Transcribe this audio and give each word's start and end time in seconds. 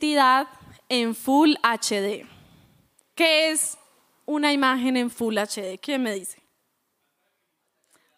identidad 0.00 0.48
en 0.88 1.14
Full 1.14 1.54
HD. 1.62 2.26
¿Qué 3.14 3.50
es 3.50 3.76
una 4.24 4.50
imagen 4.52 4.96
en 4.96 5.10
Full 5.10 5.36
HD? 5.36 5.78
¿Quién 5.78 6.02
me 6.02 6.14
dice? 6.14 6.42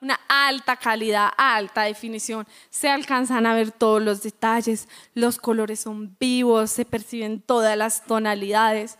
Una 0.00 0.18
alta 0.28 0.76
calidad, 0.76 1.30
alta 1.36 1.82
definición. 1.82 2.46
Se 2.70 2.88
alcanzan 2.88 3.46
a 3.46 3.54
ver 3.54 3.72
todos 3.72 4.00
los 4.00 4.22
detalles, 4.22 4.88
los 5.14 5.38
colores 5.38 5.80
son 5.80 6.16
vivos, 6.20 6.70
se 6.70 6.84
perciben 6.84 7.40
todas 7.40 7.76
las 7.76 8.04
tonalidades. 8.04 8.96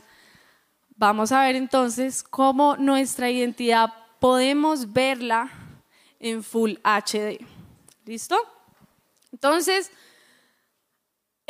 Vamos 0.96 1.30
a 1.30 1.42
ver 1.42 1.54
entonces 1.54 2.24
cómo 2.24 2.76
nuestra 2.76 3.30
identidad 3.30 3.92
podemos 4.18 4.92
verla 4.92 5.50
en 6.18 6.42
Full 6.42 6.74
HD. 6.82 7.46
¿Listo? 8.06 8.36
Entonces, 9.30 9.92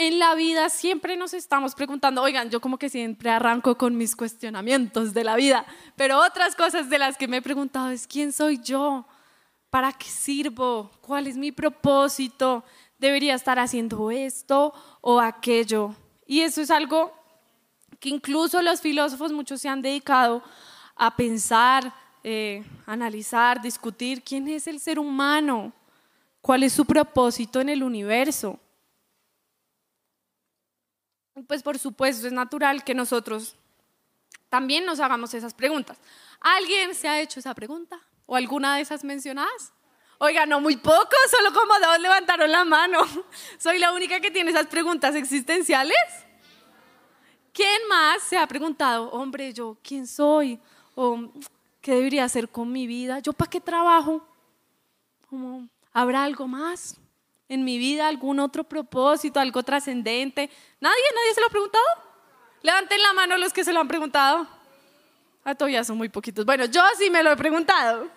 en 0.07 0.19
la 0.19 0.35
vida 0.35 0.69
siempre 0.69 1.17
nos 1.17 1.35
estamos 1.35 1.75
preguntando, 1.75 2.23
oigan, 2.23 2.51
yo 2.51 2.61
como 2.61 2.79
que 2.79 2.89
siempre 2.89 3.31
arranco 3.31 3.77
con 3.77 3.97
mis 3.97 4.17
cuestionamientos 4.17 5.15
de 5.15 5.25
la 5.25 5.37
vida, 5.37 5.65
pero 5.97 6.19
otras 6.19 6.57
cosas 6.57 6.91
de 6.91 6.99
las 6.99 7.17
que 7.17 7.29
me 7.29 7.39
he 7.39 7.43
preguntado 7.43 7.91
es, 7.91 8.07
¿quién 8.07 8.33
soy 8.33 8.59
yo? 8.63 9.07
¿Para 9.71 9.93
qué 9.93 10.07
sirvo? 10.07 10.91
¿Cuál 11.01 11.27
es 11.27 11.37
mi 11.37 11.53
propósito? 11.53 12.65
¿Debería 12.99 13.35
estar 13.35 13.59
haciendo 13.59 14.11
esto 14.11 14.75
o 15.01 15.21
aquello? 15.21 15.95
Y 16.27 16.41
eso 16.41 16.61
es 16.61 16.71
algo 16.71 17.13
que 17.99 18.09
incluso 18.09 18.61
los 18.63 18.81
filósofos 18.81 19.33
muchos 19.33 19.61
se 19.61 19.69
han 19.69 19.83
dedicado 19.83 20.43
a 20.97 21.17
pensar, 21.17 21.95
eh, 22.25 22.65
analizar, 22.87 23.63
discutir 23.63 24.23
quién 24.23 24.49
es 24.49 24.67
el 24.67 24.81
ser 24.81 24.99
humano, 24.99 25.73
cuál 26.41 26.65
es 26.65 26.73
su 26.73 26.85
propósito 26.85 27.61
en 27.61 27.69
el 27.69 27.83
universo. 27.83 28.59
Pues 31.47 31.63
por 31.63 31.79
supuesto 31.79 32.27
es 32.27 32.33
natural 32.33 32.85
que 32.85 32.95
nosotros 32.95 33.57
también 34.49 34.85
nos 34.85 35.01
hagamos 35.01 35.33
esas 35.33 35.55
preguntas. 35.55 35.99
¿Alguien 36.41 36.95
se 36.95 37.09
ha 37.09 37.21
hecho 37.21 37.41
esa 37.41 37.55
pregunta? 37.55 37.99
¿O 38.27 38.37
alguna 38.37 38.77
de 38.77 38.83
esas 38.83 39.03
mencionadas? 39.03 39.73
Oiga, 40.19 40.47
no 40.47 40.61
muy 40.61 40.77
poco, 40.77 41.17
solo 41.31 41.53
como 41.53 41.75
dos 41.81 41.99
levantaron 41.99 42.53
la 42.53 42.65
mano. 42.65 43.01
¿Soy 43.59 43.79
la 43.79 43.93
única 43.93 44.21
que 44.21 44.31
tiene 44.31 44.51
esas 44.51 44.67
preguntas 44.67 45.15
existenciales? 45.15 45.97
¿Quién 47.53 47.89
más 47.89 48.23
se 48.23 48.39
ha 48.39 48.47
preguntado, 48.47 49.11
hombre, 49.11 49.53
yo 49.53 49.77
quién 49.83 50.07
soy? 50.07 50.61
¿O 50.95 51.33
qué 51.81 51.95
debería 51.95 52.25
hacer 52.25 52.49
con 52.49 52.71
mi 52.71 52.87
vida? 52.87 53.19
¿Yo 53.19 53.33
para 53.33 53.51
qué 53.51 53.61
trabajo? 53.61 54.27
¿Habrá 55.93 56.25
algo 56.25 56.47
más? 56.47 56.99
En 57.53 57.65
mi 57.65 57.77
vida 57.77 58.09
algún 58.09 58.41
otro 58.41 58.65
propósito, 58.65 59.39
algo 59.39 59.63
trascendente? 59.63 60.49
¿Nadie? 60.81 61.03
¿Nadie 61.15 61.35
se 61.35 61.41
lo 61.41 61.47
ha 61.49 61.51
preguntado? 61.51 61.85
Levanten 62.63 63.03
la 63.03 63.13
mano 63.13 63.37
los 63.37 63.53
que 63.53 63.63
se 63.63 63.75
lo 63.75 63.81
han 63.81 63.89
preguntado. 63.89 64.47
Ah, 65.45 65.55
todavía 65.55 65.85
son 65.85 65.99
muy 65.99 66.09
poquitos. 66.09 66.47
Bueno, 66.47 66.65
yo 66.65 66.81
sí 66.97 67.11
me 67.11 67.23
lo 67.23 67.31
he 67.31 67.37
preguntado. 67.37 68.09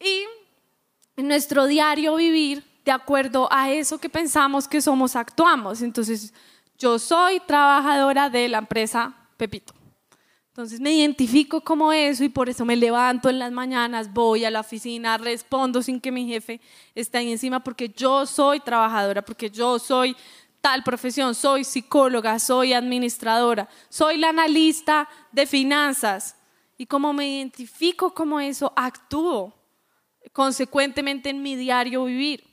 Y 0.00 0.24
en 1.16 1.28
nuestro 1.28 1.66
diario 1.66 2.16
vivir, 2.16 2.64
de 2.84 2.90
acuerdo 2.90 3.48
a 3.52 3.70
eso 3.70 3.98
que 3.98 4.08
pensamos 4.08 4.66
que 4.66 4.80
somos, 4.80 5.14
actuamos. 5.14 5.80
Entonces, 5.80 6.34
yo 6.76 6.98
soy 6.98 7.38
trabajadora 7.40 8.28
de 8.28 8.48
la 8.48 8.58
empresa 8.58 9.14
Pepito. 9.36 9.72
Entonces 10.54 10.78
me 10.78 10.92
identifico 10.92 11.62
como 11.62 11.92
eso 11.92 12.22
y 12.22 12.28
por 12.28 12.48
eso 12.48 12.64
me 12.64 12.76
levanto 12.76 13.28
en 13.28 13.40
las 13.40 13.50
mañanas, 13.50 14.14
voy 14.14 14.44
a 14.44 14.52
la 14.52 14.60
oficina, 14.60 15.18
respondo 15.18 15.82
sin 15.82 16.00
que 16.00 16.12
mi 16.12 16.28
jefe 16.28 16.60
esté 16.94 17.18
ahí 17.18 17.32
encima 17.32 17.64
porque 17.64 17.88
yo 17.88 18.24
soy 18.24 18.60
trabajadora, 18.60 19.22
porque 19.22 19.50
yo 19.50 19.80
soy 19.80 20.14
tal 20.60 20.84
profesión, 20.84 21.34
soy 21.34 21.64
psicóloga, 21.64 22.38
soy 22.38 22.72
administradora, 22.72 23.68
soy 23.88 24.16
la 24.16 24.28
analista 24.28 25.08
de 25.32 25.44
finanzas. 25.44 26.36
Y 26.78 26.86
como 26.86 27.12
me 27.12 27.28
identifico 27.28 28.14
como 28.14 28.38
eso, 28.38 28.72
actúo 28.76 29.52
consecuentemente 30.32 31.30
en 31.30 31.42
mi 31.42 31.56
diario 31.56 32.04
vivir. 32.04 32.44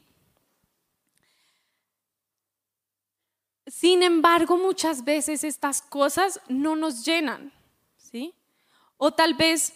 Sin 3.68 4.01
embargo, 4.01 4.57
muchas 4.57 5.03
veces 5.03 5.44
estas 5.44 5.83
cosas 5.83 6.41
no 6.47 6.75
nos 6.75 7.06
llenan. 7.06 7.60
O 9.03 9.09
tal 9.12 9.34
vez 9.34 9.73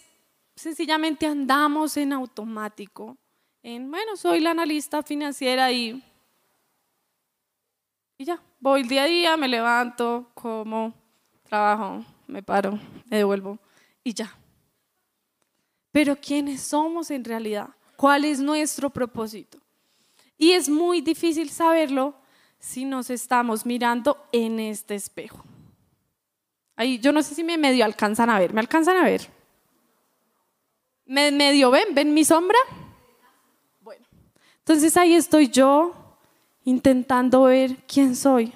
sencillamente 0.54 1.26
andamos 1.26 1.96
en 1.96 2.12
automático, 2.12 3.16
en, 3.60 3.90
bueno, 3.90 4.16
soy 4.16 4.38
la 4.38 4.52
analista 4.52 5.02
financiera 5.02 5.72
y, 5.72 6.00
y 8.18 8.24
ya, 8.24 8.40
voy 8.60 8.82
el 8.82 8.88
día 8.88 9.02
a 9.02 9.06
día, 9.06 9.36
me 9.36 9.48
levanto, 9.48 10.30
como, 10.32 10.94
trabajo, 11.42 12.04
me 12.28 12.40
paro, 12.40 12.78
me 13.10 13.16
devuelvo 13.16 13.58
y 14.04 14.14
ya. 14.14 14.32
Pero 15.90 16.14
¿quiénes 16.14 16.62
somos 16.62 17.10
en 17.10 17.24
realidad? 17.24 17.70
¿Cuál 17.96 18.26
es 18.26 18.38
nuestro 18.38 18.90
propósito? 18.90 19.58
Y 20.38 20.52
es 20.52 20.68
muy 20.68 21.00
difícil 21.00 21.50
saberlo 21.50 22.14
si 22.60 22.84
nos 22.84 23.10
estamos 23.10 23.66
mirando 23.66 24.24
en 24.30 24.60
este 24.60 24.94
espejo. 24.94 25.42
Ahí, 26.76 26.98
yo 26.98 27.10
no 27.10 27.22
sé 27.22 27.34
si 27.34 27.42
me 27.42 27.56
medio 27.56 27.84
alcanzan 27.84 28.28
a 28.28 28.38
ver. 28.38 28.52
¿Me 28.52 28.60
alcanzan 28.60 28.98
a 28.98 29.04
ver? 29.04 29.28
¿Me 31.06 31.32
medio 31.32 31.70
ven? 31.70 31.94
¿Ven 31.94 32.12
mi 32.12 32.24
sombra? 32.24 32.58
Bueno, 33.80 34.04
entonces 34.58 34.96
ahí 34.96 35.14
estoy 35.14 35.48
yo 35.48 35.94
intentando 36.64 37.44
ver 37.44 37.76
quién 37.86 38.14
soy. 38.14 38.52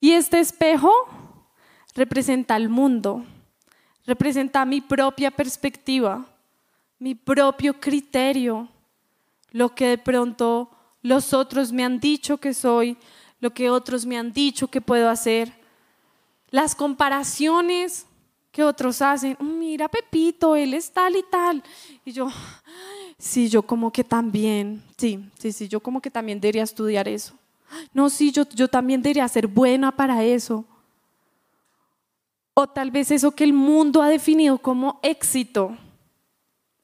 Y 0.00 0.12
este 0.12 0.40
espejo 0.40 0.90
representa 1.94 2.56
el 2.56 2.68
mundo, 2.68 3.24
representa 4.04 4.64
mi 4.64 4.80
propia 4.80 5.30
perspectiva, 5.30 6.26
mi 6.98 7.14
propio 7.14 7.78
criterio, 7.78 8.68
lo 9.52 9.74
que 9.74 9.88
de 9.88 9.98
pronto 9.98 10.70
los 11.02 11.32
otros 11.32 11.70
me 11.70 11.84
han 11.84 12.00
dicho 12.00 12.38
que 12.38 12.54
soy, 12.54 12.96
lo 13.42 13.52
que 13.52 13.68
otros 13.68 14.06
me 14.06 14.16
han 14.16 14.32
dicho 14.32 14.68
que 14.68 14.80
puedo 14.80 15.10
hacer, 15.10 15.52
las 16.50 16.76
comparaciones 16.76 18.06
que 18.52 18.62
otros 18.62 19.02
hacen, 19.02 19.36
mm, 19.40 19.58
mira 19.58 19.88
Pepito, 19.88 20.54
él 20.54 20.74
es 20.74 20.92
tal 20.92 21.16
y 21.16 21.24
tal. 21.28 21.60
Y 22.04 22.12
yo, 22.12 22.28
sí, 23.18 23.48
yo 23.48 23.62
como 23.62 23.92
que 23.92 24.04
también, 24.04 24.80
sí, 24.96 25.28
sí, 25.40 25.50
sí, 25.50 25.66
yo 25.66 25.80
como 25.80 26.00
que 26.00 26.08
también 26.08 26.40
debería 26.40 26.62
estudiar 26.62 27.08
eso. 27.08 27.34
No, 27.92 28.08
sí, 28.10 28.30
yo, 28.30 28.48
yo 28.50 28.68
también 28.68 29.02
debería 29.02 29.26
ser 29.26 29.48
buena 29.48 29.90
para 29.90 30.22
eso. 30.22 30.64
O 32.54 32.68
tal 32.68 32.92
vez 32.92 33.10
eso 33.10 33.32
que 33.32 33.42
el 33.42 33.52
mundo 33.52 34.02
ha 34.02 34.08
definido 34.08 34.56
como 34.58 35.00
éxito 35.02 35.76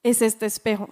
es 0.02 0.22
este 0.22 0.46
espejo. 0.46 0.88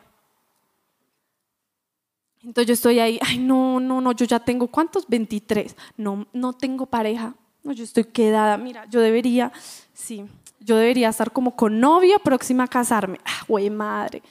Entonces 2.46 2.68
yo 2.68 2.74
estoy 2.74 3.00
ahí, 3.00 3.18
ay, 3.22 3.38
no, 3.38 3.80
no, 3.80 4.00
no, 4.00 4.12
yo 4.12 4.24
ya 4.24 4.38
tengo, 4.38 4.68
¿cuántos? 4.68 5.08
23. 5.08 5.74
No, 5.96 6.28
no 6.32 6.52
tengo 6.52 6.86
pareja. 6.86 7.34
No, 7.64 7.72
yo 7.72 7.82
estoy 7.82 8.04
quedada. 8.04 8.56
Mira, 8.56 8.86
yo 8.88 9.00
debería, 9.00 9.50
sí, 9.92 10.24
yo 10.60 10.76
debería 10.76 11.08
estar 11.08 11.32
como 11.32 11.56
con 11.56 11.80
novia 11.80 12.20
próxima 12.20 12.62
a 12.64 12.68
casarme. 12.68 13.18
Ah, 13.24 13.42
güey, 13.48 13.68
madre. 13.68 14.22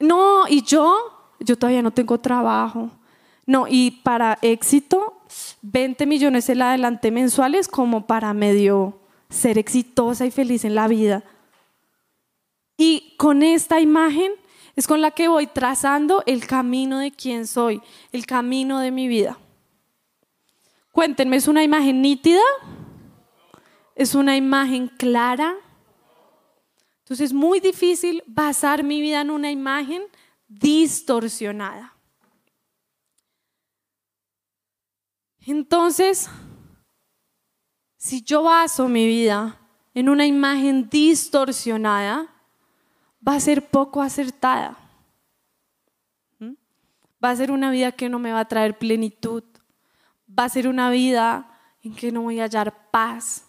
No, 0.00 0.48
y 0.48 0.62
yo, 0.62 0.96
yo 1.38 1.58
todavía 1.58 1.82
no 1.82 1.90
tengo 1.90 2.18
trabajo. 2.18 2.90
No, 3.44 3.66
y 3.68 3.90
para 4.02 4.38
éxito, 4.40 5.20
20 5.60 6.06
millones 6.06 6.48
el 6.48 6.62
adelante 6.62 7.10
mensuales 7.10 7.68
como 7.68 8.06
para 8.06 8.32
medio 8.32 8.98
ser 9.28 9.58
exitosa 9.58 10.24
y 10.24 10.30
feliz 10.30 10.64
en 10.64 10.74
la 10.74 10.88
vida. 10.88 11.24
Y 12.78 13.14
con 13.18 13.42
esta 13.42 13.80
imagen 13.80 14.32
es 14.74 14.86
con 14.86 15.00
la 15.00 15.10
que 15.10 15.28
voy 15.28 15.46
trazando 15.46 16.22
el 16.26 16.46
camino 16.46 16.98
de 16.98 17.12
quién 17.12 17.46
soy, 17.46 17.82
el 18.10 18.26
camino 18.26 18.80
de 18.80 18.90
mi 18.90 19.08
vida. 19.08 19.38
Cuéntenme, 20.92 21.36
¿es 21.36 21.48
una 21.48 21.62
imagen 21.62 22.02
nítida? 22.02 22.42
¿Es 23.94 24.14
una 24.14 24.36
imagen 24.36 24.88
clara? 24.88 25.54
Entonces 27.00 27.26
es 27.26 27.32
muy 27.32 27.60
difícil 27.60 28.22
basar 28.26 28.82
mi 28.82 29.00
vida 29.00 29.20
en 29.20 29.30
una 29.30 29.50
imagen 29.50 30.02
distorsionada. 30.48 31.96
Entonces, 35.40 36.30
si 37.96 38.22
yo 38.22 38.44
baso 38.44 38.88
mi 38.88 39.06
vida 39.06 39.60
en 39.94 40.08
una 40.08 40.26
imagen 40.26 40.88
distorsionada, 40.88 42.31
va 43.26 43.36
a 43.36 43.40
ser 43.40 43.68
poco 43.68 44.02
acertada. 44.02 44.76
¿Mm? 46.38 46.54
Va 47.24 47.30
a 47.30 47.36
ser 47.36 47.50
una 47.50 47.70
vida 47.70 47.92
que 47.92 48.08
no 48.08 48.18
me 48.18 48.32
va 48.32 48.40
a 48.40 48.48
traer 48.48 48.78
plenitud. 48.78 49.44
Va 50.28 50.44
a 50.44 50.48
ser 50.48 50.68
una 50.68 50.90
vida 50.90 51.48
en 51.82 51.94
que 51.94 52.12
no 52.12 52.22
voy 52.22 52.40
a 52.40 52.44
hallar 52.44 52.90
paz. 52.90 53.44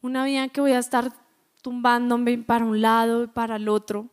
Una 0.00 0.24
vida 0.24 0.44
en 0.44 0.50
que 0.50 0.60
voy 0.60 0.72
a 0.72 0.78
estar 0.78 1.12
tumbándome 1.62 2.38
para 2.38 2.64
un 2.64 2.80
lado 2.80 3.24
y 3.24 3.26
para 3.26 3.56
el 3.56 3.68
otro. 3.68 4.08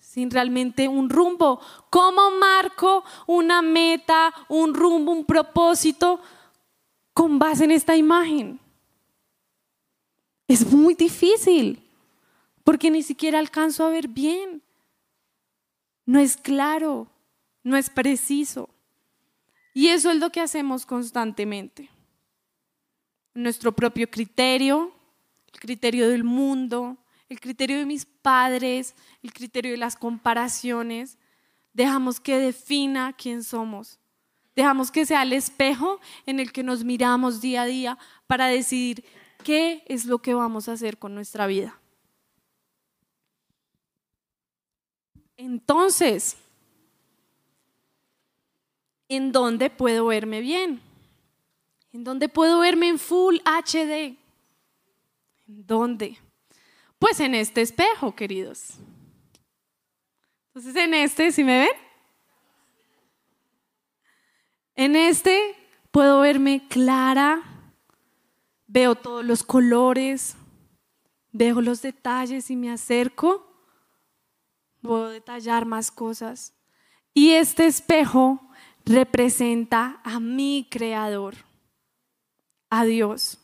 sin 0.00 0.30
realmente 0.30 0.88
un 0.88 1.10
rumbo. 1.10 1.60
¿Cómo 1.90 2.30
marco 2.30 3.04
una 3.26 3.60
meta, 3.60 4.32
un 4.48 4.72
rumbo, 4.72 5.12
un 5.12 5.26
propósito 5.26 6.20
con 7.12 7.38
base 7.38 7.64
en 7.64 7.72
esta 7.72 7.94
imagen? 7.94 8.58
Es 10.46 10.72
muy 10.72 10.94
difícil 10.94 11.87
porque 12.68 12.90
ni 12.90 13.02
siquiera 13.02 13.38
alcanzo 13.38 13.86
a 13.86 13.88
ver 13.88 14.08
bien. 14.08 14.62
No 16.04 16.18
es 16.18 16.36
claro, 16.36 17.10
no 17.62 17.78
es 17.78 17.88
preciso. 17.88 18.68
Y 19.72 19.88
eso 19.88 20.10
es 20.10 20.18
lo 20.18 20.28
que 20.28 20.42
hacemos 20.42 20.84
constantemente. 20.84 21.88
Nuestro 23.32 23.72
propio 23.72 24.10
criterio, 24.10 24.92
el 25.50 25.60
criterio 25.60 26.10
del 26.10 26.24
mundo, 26.24 26.98
el 27.30 27.40
criterio 27.40 27.78
de 27.78 27.86
mis 27.86 28.04
padres, 28.04 28.94
el 29.22 29.32
criterio 29.32 29.70
de 29.70 29.78
las 29.78 29.96
comparaciones. 29.96 31.16
Dejamos 31.72 32.20
que 32.20 32.38
defina 32.38 33.14
quién 33.14 33.44
somos. 33.44 33.98
Dejamos 34.54 34.90
que 34.90 35.06
sea 35.06 35.22
el 35.22 35.32
espejo 35.32 36.00
en 36.26 36.38
el 36.38 36.52
que 36.52 36.62
nos 36.62 36.84
miramos 36.84 37.40
día 37.40 37.62
a 37.62 37.64
día 37.64 37.98
para 38.26 38.46
decidir 38.48 39.06
qué 39.42 39.84
es 39.86 40.04
lo 40.04 40.18
que 40.18 40.34
vamos 40.34 40.68
a 40.68 40.72
hacer 40.72 40.98
con 40.98 41.14
nuestra 41.14 41.46
vida. 41.46 41.77
Entonces, 45.38 46.36
¿en 49.08 49.30
dónde 49.30 49.70
puedo 49.70 50.06
verme 50.06 50.40
bien? 50.40 50.82
¿En 51.92 52.02
dónde 52.02 52.28
puedo 52.28 52.58
verme 52.58 52.88
en 52.88 52.98
full 52.98 53.36
HD? 53.44 54.18
¿En 55.46 55.66
dónde? 55.66 56.18
Pues 56.98 57.20
en 57.20 57.36
este 57.36 57.62
espejo, 57.62 58.14
queridos. 58.16 58.74
Entonces, 60.48 60.74
en 60.74 60.92
este, 60.92 61.30
¿si 61.30 61.44
me 61.44 61.60
ven? 61.60 61.76
En 64.74 64.96
este 64.96 65.54
puedo 65.92 66.20
verme 66.20 66.66
clara, 66.68 67.42
veo 68.66 68.96
todos 68.96 69.24
los 69.24 69.44
colores, 69.44 70.34
veo 71.30 71.60
los 71.60 71.80
detalles 71.80 72.50
y 72.50 72.56
me 72.56 72.72
acerco, 72.72 73.47
puedo 74.82 75.10
detallar 75.10 75.64
más 75.64 75.90
cosas. 75.90 76.54
Y 77.14 77.32
este 77.32 77.66
espejo 77.66 78.40
representa 78.84 80.00
a 80.04 80.20
mi 80.20 80.66
creador, 80.70 81.34
a 82.70 82.84
Dios. 82.84 83.38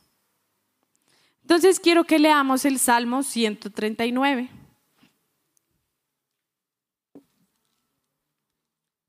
Entonces 1.43 1.79
quiero 1.79 2.05
que 2.05 2.19
leamos 2.19 2.65
el 2.65 2.79
Salmo 2.79 3.23
139. 3.23 4.51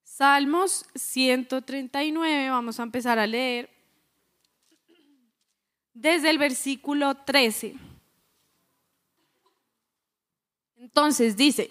Salmos 0.03 0.85
139, 0.95 2.49
vamos 2.49 2.79
a 2.79 2.83
empezar 2.83 3.19
a 3.19 3.27
leer 3.27 3.69
desde 5.93 6.29
el 6.29 6.37
versículo 6.37 7.15
13. 7.15 7.75
Entonces 10.77 11.35
dice, 11.35 11.69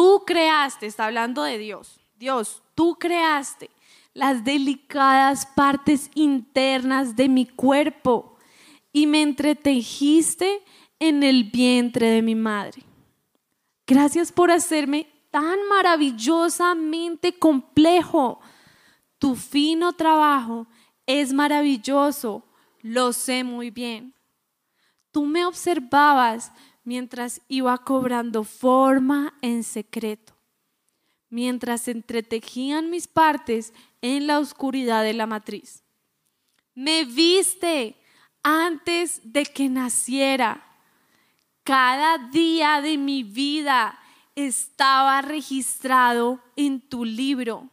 tú 0.00 0.24
creaste, 0.24 0.86
está 0.86 1.04
hablando 1.04 1.42
de 1.42 1.58
Dios, 1.58 2.00
Dios, 2.18 2.62
tú 2.74 2.96
creaste 2.98 3.68
las 4.14 4.44
delicadas 4.44 5.44
partes 5.44 6.10
internas 6.14 7.16
de 7.16 7.28
mi 7.28 7.44
cuerpo 7.44 8.38
y 8.94 9.06
me 9.06 9.20
entretejiste 9.20 10.62
en 10.98 11.22
el 11.22 11.44
vientre 11.44 12.08
de 12.08 12.22
mi 12.22 12.34
madre. 12.34 12.82
Gracias 13.86 14.32
por 14.32 14.50
hacerme 14.50 15.06
tan 15.30 15.58
maravillosamente 15.68 17.38
complejo. 17.38 18.40
Tu 19.18 19.36
fino 19.36 19.92
trabajo 19.92 20.66
es 21.04 21.34
maravilloso, 21.34 22.42
lo 22.80 23.12
sé 23.12 23.44
muy 23.44 23.70
bien. 23.70 24.14
Tú 25.10 25.26
me 25.26 25.44
observabas 25.44 26.52
mientras 26.90 27.40
iba 27.46 27.78
cobrando 27.78 28.42
forma 28.42 29.32
en 29.42 29.62
secreto, 29.62 30.34
mientras 31.28 31.86
entretejían 31.86 32.90
mis 32.90 33.06
partes 33.06 33.72
en 34.02 34.26
la 34.26 34.40
oscuridad 34.40 35.04
de 35.04 35.12
la 35.12 35.24
matriz. 35.24 35.84
Me 36.74 37.04
viste 37.04 37.94
antes 38.42 39.20
de 39.22 39.44
que 39.44 39.68
naciera. 39.68 40.66
Cada 41.62 42.18
día 42.18 42.80
de 42.80 42.98
mi 42.98 43.22
vida 43.22 43.96
estaba 44.34 45.22
registrado 45.22 46.40
en 46.56 46.80
tu 46.80 47.04
libro. 47.04 47.70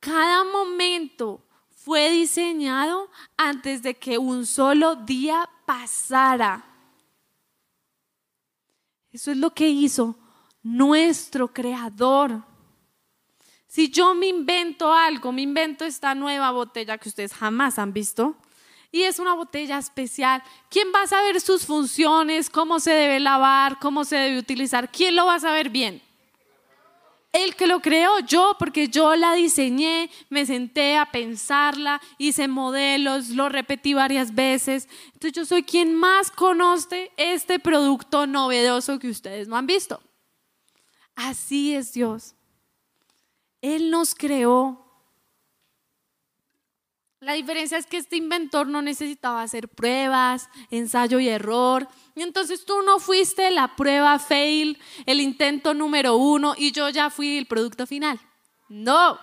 Cada 0.00 0.44
momento 0.44 1.46
fue 1.70 2.10
diseñado 2.10 3.08
antes 3.38 3.82
de 3.82 3.94
que 3.94 4.18
un 4.18 4.44
solo 4.44 4.96
día 4.96 5.48
pasara. 5.64 6.67
Eso 9.12 9.30
es 9.30 9.36
lo 9.36 9.54
que 9.54 9.68
hizo 9.68 10.16
nuestro 10.62 11.52
creador. 11.52 12.42
Si 13.66 13.90
yo 13.90 14.14
me 14.14 14.26
invento 14.26 14.92
algo, 14.92 15.32
me 15.32 15.42
invento 15.42 15.84
esta 15.84 16.14
nueva 16.14 16.50
botella 16.50 16.98
que 16.98 17.08
ustedes 17.08 17.34
jamás 17.34 17.78
han 17.78 17.92
visto, 17.92 18.36
y 18.90 19.02
es 19.02 19.18
una 19.18 19.34
botella 19.34 19.76
especial, 19.76 20.42
¿quién 20.70 20.88
va 20.94 21.02
a 21.02 21.06
saber 21.06 21.40
sus 21.40 21.66
funciones, 21.66 22.48
cómo 22.48 22.80
se 22.80 22.92
debe 22.92 23.20
lavar, 23.20 23.78
cómo 23.78 24.04
se 24.04 24.16
debe 24.16 24.38
utilizar? 24.38 24.90
¿Quién 24.90 25.14
lo 25.14 25.26
va 25.26 25.34
a 25.34 25.40
saber 25.40 25.68
bien? 25.68 26.02
El 27.38 27.54
que 27.54 27.68
lo 27.68 27.78
creó 27.78 28.18
yo, 28.18 28.56
porque 28.58 28.88
yo 28.88 29.14
la 29.14 29.34
diseñé, 29.34 30.10
me 30.28 30.44
senté 30.44 30.96
a 30.96 31.12
pensarla, 31.12 32.00
hice 32.18 32.48
modelos, 32.48 33.28
lo 33.28 33.48
repetí 33.48 33.94
varias 33.94 34.34
veces. 34.34 34.88
Entonces 35.12 35.32
yo 35.34 35.44
soy 35.46 35.62
quien 35.62 35.94
más 35.94 36.32
conoce 36.32 37.12
este 37.16 37.60
producto 37.60 38.26
novedoso 38.26 38.98
que 38.98 39.08
ustedes 39.08 39.46
no 39.46 39.56
han 39.56 39.68
visto. 39.68 40.02
Así 41.14 41.76
es 41.76 41.92
Dios. 41.92 42.34
Él 43.62 43.92
nos 43.92 44.16
creó. 44.16 44.87
La 47.20 47.32
diferencia 47.32 47.78
es 47.78 47.86
que 47.86 47.96
este 47.96 48.16
inventor 48.16 48.68
no 48.68 48.80
necesitaba 48.80 49.42
hacer 49.42 49.68
pruebas, 49.68 50.48
ensayo 50.70 51.18
y 51.18 51.28
error. 51.28 51.88
Y 52.14 52.22
entonces 52.22 52.64
tú 52.64 52.82
no 52.82 53.00
fuiste 53.00 53.50
la 53.50 53.74
prueba 53.74 54.18
fail, 54.20 54.78
el 55.04 55.20
intento 55.20 55.74
número 55.74 56.16
uno 56.16 56.54
y 56.56 56.70
yo 56.70 56.88
ya 56.90 57.10
fui 57.10 57.36
el 57.36 57.46
producto 57.46 57.86
final. 57.86 58.20
No, 58.68 59.18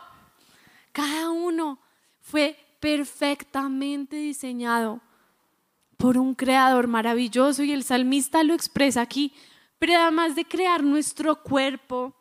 cada 0.91 1.29
uno 1.29 1.79
fue 2.19 2.57
perfectamente 2.81 4.17
diseñado 4.17 4.99
por 5.97 6.17
un 6.17 6.35
creador 6.35 6.87
maravilloso 6.87 7.63
y 7.63 7.71
el 7.71 7.83
salmista 7.83 8.43
lo 8.43 8.53
expresa 8.53 9.01
aquí. 9.01 9.33
Pero 9.79 9.97
además 9.97 10.35
de 10.35 10.45
crear 10.45 10.83
nuestro 10.83 11.41
cuerpo, 11.43 12.13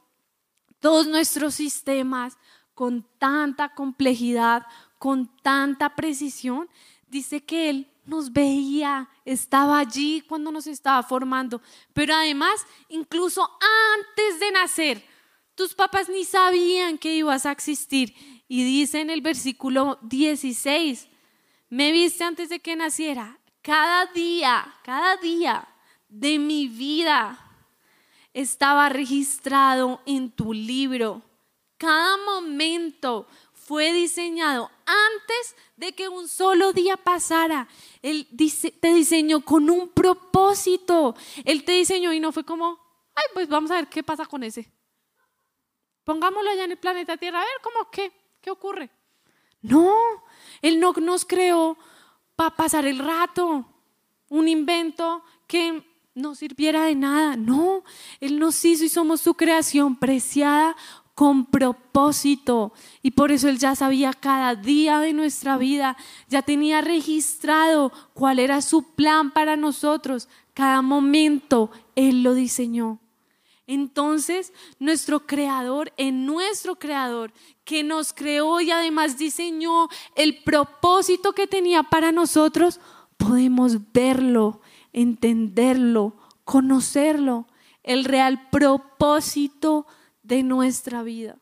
todos 0.79 1.09
nuestros 1.09 1.55
sistemas 1.55 2.37
con 2.75 3.07
tanta 3.19 3.75
complejidad, 3.75 4.67
con 5.05 5.27
tanta 5.43 5.95
precisión, 5.95 6.67
dice 7.09 7.45
que 7.45 7.69
Él 7.69 7.93
nos 8.07 8.33
veía, 8.33 9.11
estaba 9.27 9.79
allí 9.79 10.23
cuando 10.23 10.51
nos 10.51 10.67
estaba 10.67 11.03
formando, 11.03 11.61
pero 11.93 12.15
además, 12.15 12.67
incluso 12.89 13.47
antes 13.93 14.41
de 14.41 14.51
nacer, 14.53 15.05
tus 15.55 15.75
papás 15.75 16.09
ni 16.09 16.25
sabían 16.25 16.97
que 16.97 17.17
ibas 17.17 17.45
a 17.45 17.53
existir. 17.53 18.15
Y 18.49 18.65
dice 18.65 19.03
en 19.03 19.11
el 19.11 19.21
versículo 19.21 19.99
16, 20.01 21.07
me 21.69 21.93
viste 21.93 22.25
antes 22.25 22.49
de 22.49 22.61
que 22.61 22.75
naciera, 22.75 23.39
cada 23.61 24.07
día, 24.07 24.75
cada 24.85 25.19
día 25.19 25.69
de 26.09 26.39
mi 26.39 26.67
vida 26.67 27.39
estaba 28.33 28.89
registrado 28.89 30.01
en 30.07 30.31
tu 30.31 30.55
libro. 30.55 31.21
Cada 31.77 32.17
momento 32.25 33.27
fue 33.65 33.93
diseñado 33.93 34.71
antes 34.85 35.57
de 35.77 35.95
que 35.95 36.09
un 36.09 36.29
solo 36.29 36.73
día 36.73 36.97
pasara. 36.97 37.67
Él 38.03 38.29
te 38.81 38.95
diseñó 38.95 39.41
con 39.41 39.71
un 39.71 39.89
propósito. 39.89 41.15
Él 41.45 41.65
te 41.65 41.73
diseñó 41.73 42.13
y 42.13 42.21
no 42.21 42.31
fue 42.31 42.45
como, 42.45 42.79
ay, 43.15 43.25
pues 43.33 43.49
vamos 43.49 43.71
a 43.71 43.77
ver 43.77 43.89
qué 43.89 44.03
pasa 44.03 44.27
con 44.27 44.43
ese. 44.43 44.71
Pongámoslo 46.05 46.51
allá 46.51 46.65
en 46.65 46.73
el 46.73 46.77
planeta 46.77 47.17
Tierra, 47.17 47.41
a 47.41 47.45
ver 47.45 47.55
cómo 47.63 47.91
qué, 47.91 48.13
qué 48.43 48.51
ocurre. 48.51 48.91
No, 49.63 49.95
Él 50.61 50.79
no 50.79 50.93
nos 50.93 51.25
creó 51.25 51.79
para 52.37 52.55
pasar 52.55 52.85
el 52.85 52.99
rato. 52.99 53.67
Un 54.29 54.49
invento 54.49 55.25
que 55.47 55.83
no 56.15 56.35
sirviera 56.35 56.85
de 56.85 56.95
nada. 56.95 57.37
No, 57.37 57.83
Él 58.21 58.39
nos 58.39 58.63
hizo 58.63 58.85
y 58.85 58.91
somos 58.91 59.23
su 59.23 59.35
creación 59.35 59.97
preciada 59.97 60.77
con 61.15 61.47
propósito. 61.47 62.73
Y 63.03 63.13
por 63.13 63.33
eso 63.33 63.49
Él 63.49 63.59
ya 63.59 63.75
sabía 63.75 64.13
cada 64.13 64.55
día 64.55 64.99
de 64.99 65.13
nuestra 65.13 65.57
vida, 65.57 65.97
ya 66.29 66.43
tenía 66.43 66.81
registrado 66.81 67.93
cuál 68.13 68.39
era 68.39 68.61
su 68.61 68.95
plan 68.95 69.31
para 69.31 69.57
nosotros. 69.57 70.29
Cada 70.53 70.83
momento 70.83 71.71
Él 71.95 72.23
lo 72.23 72.35
diseñó. 72.35 72.99
Entonces, 73.67 74.53
nuestro 74.79 75.27
creador, 75.27 75.93
en 75.97 76.27
nuestro 76.27 76.77
creador, 76.77 77.33
que 77.65 77.83
nos 77.83 78.13
creó 78.13 78.61
y 78.61 78.71
además 78.71 79.17
diseñó 79.17 79.89
el 80.17 80.43
propósito 80.43 81.33
que 81.33 81.47
tenía 81.47 81.83
para 81.83 82.13
nosotros, 82.13 82.79
podemos 83.17 83.93
verlo, 83.93 84.61
entenderlo, 84.93 86.15
conocerlo, 86.45 87.47
el 87.83 88.05
real 88.05 88.49
propósito 88.51 89.87
de 90.25 90.43
nuestra 90.43 91.05
vida. 91.05 91.39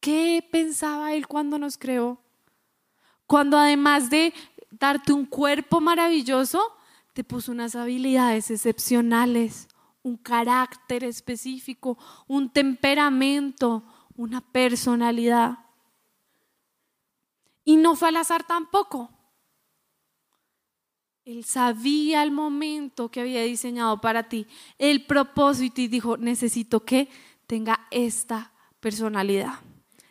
¿Qué 0.00 0.44
pensaba 0.50 1.14
Él 1.14 1.28
cuando 1.28 1.60
nos 1.60 1.78
creó? 1.78 2.20
Cuando 3.28 3.56
además 3.56 4.10
de 4.10 4.34
darte 4.70 5.12
un 5.12 5.26
cuerpo 5.26 5.80
maravilloso, 5.80 6.60
te 7.12 7.22
puso 7.22 7.52
unas 7.52 7.76
habilidades 7.76 8.50
excepcionales, 8.50 9.68
un 10.02 10.16
carácter 10.16 11.04
específico, 11.04 11.96
un 12.26 12.50
temperamento, 12.50 13.84
una 14.16 14.40
personalidad. 14.40 15.58
Y 17.64 17.76
no 17.76 17.94
fue 17.94 18.08
al 18.08 18.16
azar 18.16 18.44
tampoco. 18.44 19.10
Él 21.24 21.44
sabía 21.44 22.24
el 22.24 22.32
momento 22.32 23.10
que 23.10 23.20
había 23.20 23.42
diseñado 23.42 24.00
para 24.00 24.28
ti, 24.28 24.46
el 24.78 25.06
propósito 25.06 25.80
y 25.80 25.86
dijo, 25.86 26.16
necesito 26.16 26.84
que 26.84 27.08
tenga 27.52 27.86
esta 27.90 28.50
personalidad. 28.80 29.60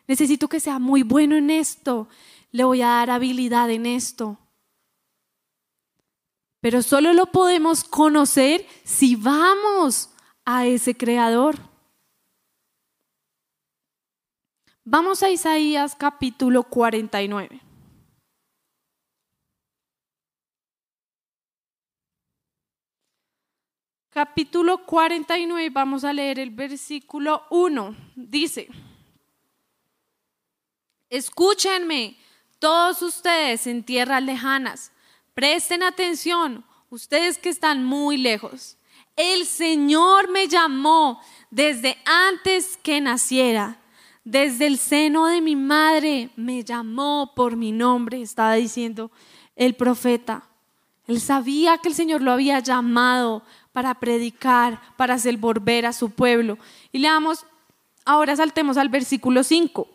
Necesito 0.05 0.48
que 0.48 0.60
sea 0.60 0.77
muy 0.77 1.01
bueno 1.01 1.36
en 1.36 1.50
esto. 1.50 2.07
Le 2.51 2.63
voy 2.63 2.83
a 2.83 2.89
dar 2.89 3.10
habilidad 3.10 3.71
en 3.71 3.88
esto. 3.88 4.38
Pero 6.60 6.83
solo 6.83 7.13
lo 7.13 7.25
podemos 7.31 7.83
conocer 7.83 8.63
si 8.83 9.15
vamos 9.15 10.12
a 10.45 10.67
ese 10.67 10.95
creador. 10.95 11.57
Vamos 14.83 15.24
a 15.24 15.31
Isaías 15.31 15.95
capítulo 15.95 16.62
49. 16.62 17.60
Capítulo 24.12 24.86
49, 24.86 25.70
vamos 25.72 26.03
a 26.03 26.13
leer 26.13 26.38
el 26.39 26.51
versículo 26.51 27.44
1. 27.50 27.96
Dice, 28.15 28.68
escúchenme 31.10 32.18
todos 32.60 33.01
ustedes 33.01 33.65
en 33.68 33.84
tierras 33.84 34.22
lejanas, 34.22 34.91
presten 35.34 35.82
atención, 35.82 36.63
ustedes 36.89 37.38
que 37.38 37.50
están 37.50 37.84
muy 37.84 38.18
lejos. 38.18 38.77
El 39.15 39.46
Señor 39.46 40.30
me 40.30 40.48
llamó 40.48 41.22
desde 41.50 41.98
antes 42.06 42.77
que 42.77 43.01
naciera 43.01 43.82
desde 44.24 44.68
el 44.68 44.77
seno 44.77 45.25
de 45.25 45.41
mi 45.41 45.56
madre 45.56 46.30
me 46.36 46.63
llamó 46.63 47.34
por 47.36 47.56
mi 47.56 47.72
nombre, 47.72 48.22
estaba 48.22 48.53
diciendo 48.53 49.12
el 49.56 49.74
profeta. 49.75 50.48
Él 51.08 51.20
sabía 51.20 51.80
que 51.80 51.89
el 51.89 51.96
Señor 51.96 52.22
lo 52.22 52.32
había 52.32 52.60
llamado 52.60 53.44
para 53.71 53.93
predicar, 53.95 54.79
para 54.97 55.15
hacer 55.15 55.37
volver 55.37 55.85
a 55.85 55.93
su 55.93 56.09
pueblo. 56.09 56.57
Y 56.91 56.99
leamos, 56.99 57.45
ahora 58.05 58.35
saltemos 58.35 58.77
al 58.77 58.89
versículo 58.89 59.43
5. 59.43 59.87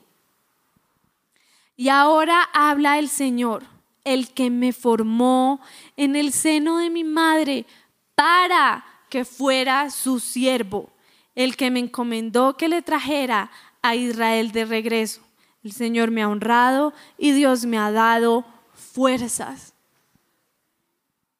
Y 1.77 1.89
ahora 1.89 2.43
habla 2.53 2.99
el 2.99 3.09
Señor, 3.09 3.63
el 4.05 4.33
que 4.33 4.51
me 4.51 4.73
formó 4.73 5.61
en 5.97 6.17
el 6.17 6.33
seno 6.33 6.79
de 6.79 6.91
mi 6.91 7.05
madre 7.05 7.67
para 8.15 8.85
que 9.11 9.25
fuera 9.25 9.91
su 9.91 10.21
siervo, 10.21 10.91
el 11.35 11.57
que 11.57 11.71
me 11.71 11.81
encomendó 11.81 12.57
que 12.57 12.69
le 12.69 12.83
trajera 12.83 13.51
a 13.83 13.95
Israel 13.95 14.53
de 14.53 14.65
regreso. 14.65 15.21
El 15.63 15.73
Señor 15.73 16.11
me 16.11 16.23
ha 16.23 16.29
honrado 16.29 16.95
y 17.19 17.33
Dios 17.33 17.67
me 17.67 17.77
ha 17.77 17.91
dado 17.91 18.45
fuerzas. 18.73 19.75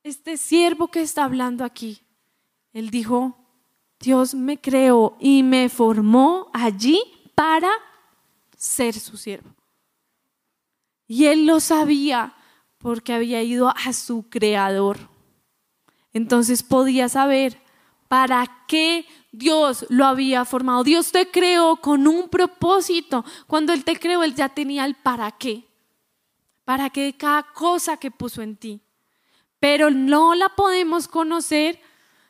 Este 0.03 0.37
siervo 0.37 0.89
que 0.89 1.01
está 1.01 1.25
hablando 1.25 1.65
aquí, 1.65 2.01
él 2.77 2.91
dijo, 2.91 3.35
Dios 3.99 4.35
me 4.35 4.61
creó 4.61 5.17
y 5.19 5.43
me 5.43 5.71
formó 5.71 6.51
allí 6.53 7.01
para 7.35 7.71
ser 8.55 8.93
su 8.93 9.17
siervo. 9.17 9.49
Y 11.09 11.25
él 11.25 11.47
lo 11.47 11.61
sabía 11.61 12.35
porque 12.77 13.15
había 13.15 13.43
ido 13.43 13.73
a 13.75 13.95
su 13.95 14.29
creador. 14.29 14.99
Entonces 16.13 16.63
podía 16.63 17.09
saber 17.09 17.59
para 18.09 18.67
qué 18.69 19.07
Dios 19.33 19.87
lo 19.89 20.05
había 20.05 20.45
formado. 20.45 20.85
Dios 20.85 21.13
te 21.13 21.31
creó 21.31 21.77
con 21.77 22.07
un 22.07 22.29
propósito. 22.29 23.25
Cuando 23.47 23.73
Él 23.73 23.85
te 23.85 23.99
creó, 23.99 24.23
Él 24.23 24.35
ya 24.35 24.51
tenía 24.51 24.85
el 24.85 24.97
para 24.97 25.31
qué. 25.33 25.67
Para 26.67 26.91
qué 26.91 27.17
cada 27.17 27.43
cosa 27.55 27.97
que 27.97 28.11
puso 28.11 28.43
en 28.43 28.55
ti. 28.55 28.83
Pero 29.61 29.91
no 29.91 30.35
la 30.35 30.51
podemos 30.51 31.09
conocer 31.09 31.81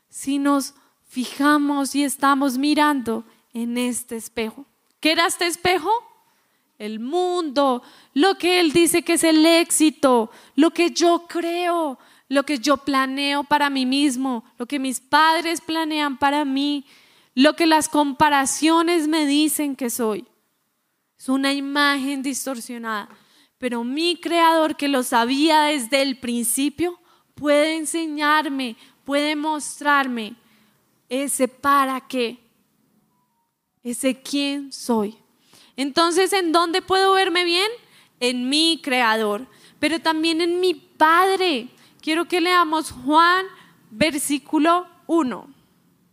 si 0.08 0.38
nos 0.38 0.74
fijamos 1.08 1.94
y 1.94 2.04
estamos 2.04 2.58
mirando 2.58 3.24
en 3.52 3.78
este 3.78 4.16
espejo. 4.16 4.66
¿Qué 5.00 5.12
era 5.12 5.26
este 5.26 5.46
espejo? 5.46 5.90
El 6.78 7.00
mundo, 7.00 7.82
lo 8.12 8.36
que 8.36 8.60
Él 8.60 8.72
dice 8.72 9.02
que 9.02 9.14
es 9.14 9.24
el 9.24 9.44
éxito, 9.46 10.30
lo 10.56 10.72
que 10.72 10.90
yo 10.90 11.26
creo, 11.26 11.98
lo 12.28 12.44
que 12.44 12.58
yo 12.58 12.76
planeo 12.76 13.44
para 13.44 13.70
mí 13.70 13.86
mismo, 13.86 14.44
lo 14.58 14.66
que 14.66 14.78
mis 14.78 15.00
padres 15.00 15.60
planean 15.60 16.18
para 16.18 16.44
mí, 16.44 16.84
lo 17.34 17.54
que 17.54 17.66
las 17.66 17.88
comparaciones 17.88 19.08
me 19.08 19.26
dicen 19.26 19.76
que 19.76 19.90
soy. 19.90 20.26
Es 21.18 21.28
una 21.28 21.52
imagen 21.52 22.22
distorsionada. 22.22 23.08
Pero 23.58 23.84
mi 23.84 24.16
creador 24.16 24.76
que 24.76 24.88
lo 24.88 25.02
sabía 25.02 25.62
desde 25.62 26.02
el 26.02 26.18
principio 26.18 26.98
puede 27.34 27.76
enseñarme, 27.76 28.76
puede 29.06 29.36
mostrarme 29.36 30.34
ese 31.08 31.46
para 31.46 32.00
qué, 32.00 32.38
ese 33.82 34.20
quién 34.20 34.72
soy. 34.72 35.16
Entonces, 35.76 36.32
¿en 36.32 36.50
dónde 36.52 36.82
puedo 36.82 37.14
verme 37.14 37.44
bien? 37.44 37.70
En 38.18 38.48
mi 38.48 38.80
creador, 38.82 39.46
pero 39.78 40.00
también 40.00 40.40
en 40.40 40.60
mi 40.60 40.74
Padre 40.74 41.68
quiero 42.02 42.26
que 42.26 42.40
leamos 42.40 42.90
Juan 42.90 43.46
versículo 43.90 44.88
1. 45.06 45.48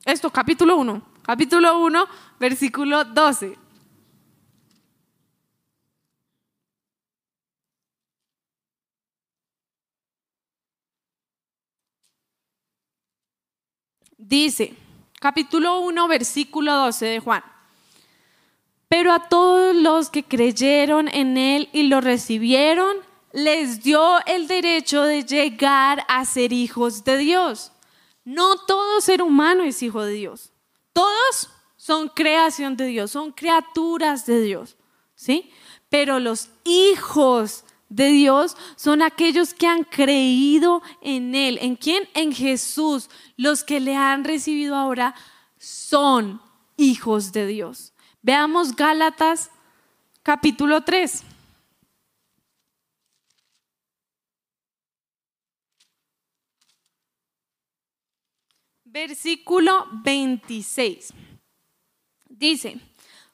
Esto, 0.06 0.30
capítulo 0.30 0.78
1. 0.78 1.02
Capítulo 1.24 1.80
1, 1.80 2.08
versículo 2.40 3.06
12. 3.06 3.58
Dice, 14.34 14.74
capítulo 15.20 15.82
1, 15.82 16.08
versículo 16.08 16.74
12 16.74 17.06
de 17.06 17.20
Juan. 17.20 17.44
Pero 18.88 19.14
a 19.14 19.30
todos 19.30 19.76
los 19.76 20.10
que 20.10 20.24
creyeron 20.24 21.08
en 21.08 21.38
Él 21.38 21.70
y 21.72 21.84
lo 21.84 22.02
recibieron, 22.02 22.98
les 23.32 23.84
dio 23.84 24.26
el 24.26 24.48
derecho 24.48 25.04
de 25.04 25.24
llegar 25.24 26.04
a 26.08 26.26
ser 26.26 26.52
hijos 26.52 27.04
de 27.04 27.20
Dios. 27.20 27.74
No 28.26 28.58
todo 28.58 29.02
ser 29.02 29.22
humano 29.22 29.66
es 29.66 29.84
hijo 29.84 30.02
de 30.02 30.14
Dios. 30.14 30.52
Todos 30.94 31.52
son 31.78 32.08
creación 32.08 32.76
de 32.76 32.88
Dios, 32.88 33.12
son 33.12 33.34
criaturas 33.34 34.26
de 34.26 34.42
Dios, 34.42 34.78
¿sí? 35.14 35.52
Pero 35.90 36.20
los 36.20 36.50
hijos 36.64 37.66
de 37.94 38.08
Dios 38.08 38.58
son 38.76 39.02
aquellos 39.02 39.54
que 39.54 39.68
han 39.68 39.84
creído 39.84 40.82
en 41.02 41.36
Él. 41.36 41.60
¿En 41.62 41.76
quién? 41.76 42.10
En 42.16 42.34
Jesús. 42.34 43.10
Los 43.38 43.64
que 43.64 43.80
le 43.80 43.96
han 43.96 44.24
recibido 44.24 44.76
ahora 44.76 45.14
son 45.58 46.42
hijos 46.76 47.32
de 47.32 47.46
Dios. 47.46 47.94
Veamos 48.22 48.76
Gálatas 48.76 49.52
capítulo 50.24 50.84
3. 50.84 51.26
versículo 58.86 59.88
26. 60.04 61.14
Dice, 62.30 62.80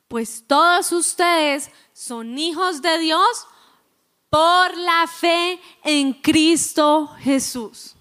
pues 0.08 0.46
todos 0.48 0.94
ustedes 0.94 1.70
son 1.92 2.40
hijos 2.40 2.82
de 2.82 2.98
Dios 3.00 3.46
por 4.30 4.78
la 4.78 5.08
fe 5.08 5.60
en 5.84 6.14
Cristo 6.14 7.08
Jesús. 7.20 7.96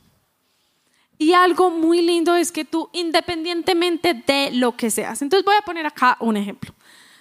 Y 1.16 1.32
algo 1.32 1.70
muy 1.70 2.00
lindo 2.00 2.37
es 2.37 2.52
que 2.52 2.64
tú, 2.64 2.88
independientemente 2.92 4.14
de 4.14 4.50
lo 4.52 4.76
que 4.76 4.90
seas, 4.90 5.20
entonces 5.20 5.44
voy 5.44 5.56
a 5.56 5.62
poner 5.62 5.85
acá 5.85 6.16
un 6.20 6.37
ejemplo. 6.37 6.73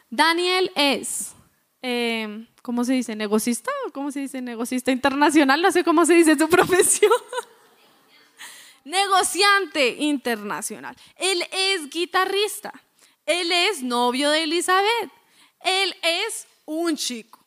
Daniel 0.09 0.71
es, 0.75 1.33
eh, 1.81 2.47
¿cómo 2.61 2.83
se 2.83 2.93
dice? 2.93 3.15
¿Negocista? 3.15 3.71
¿Cómo 3.93 4.11
se 4.11 4.19
dice? 4.19 4.41
¿Negocista 4.41 4.91
internacional? 4.91 5.61
No 5.61 5.71
sé 5.71 5.83
cómo 5.83 6.05
se 6.05 6.13
dice 6.13 6.37
su 6.37 6.47
profesión. 6.49 7.11
negociante 8.83 9.95
internacional. 9.99 10.95
Él 11.15 11.43
es 11.51 11.89
guitarrista. 11.89 12.71
Él 13.25 13.51
es 13.51 13.81
novio 13.81 14.29
de 14.29 14.43
Elizabeth. 14.43 15.11
Él 15.61 15.95
es 16.03 16.47
un 16.65 16.95
chico. 16.95 17.46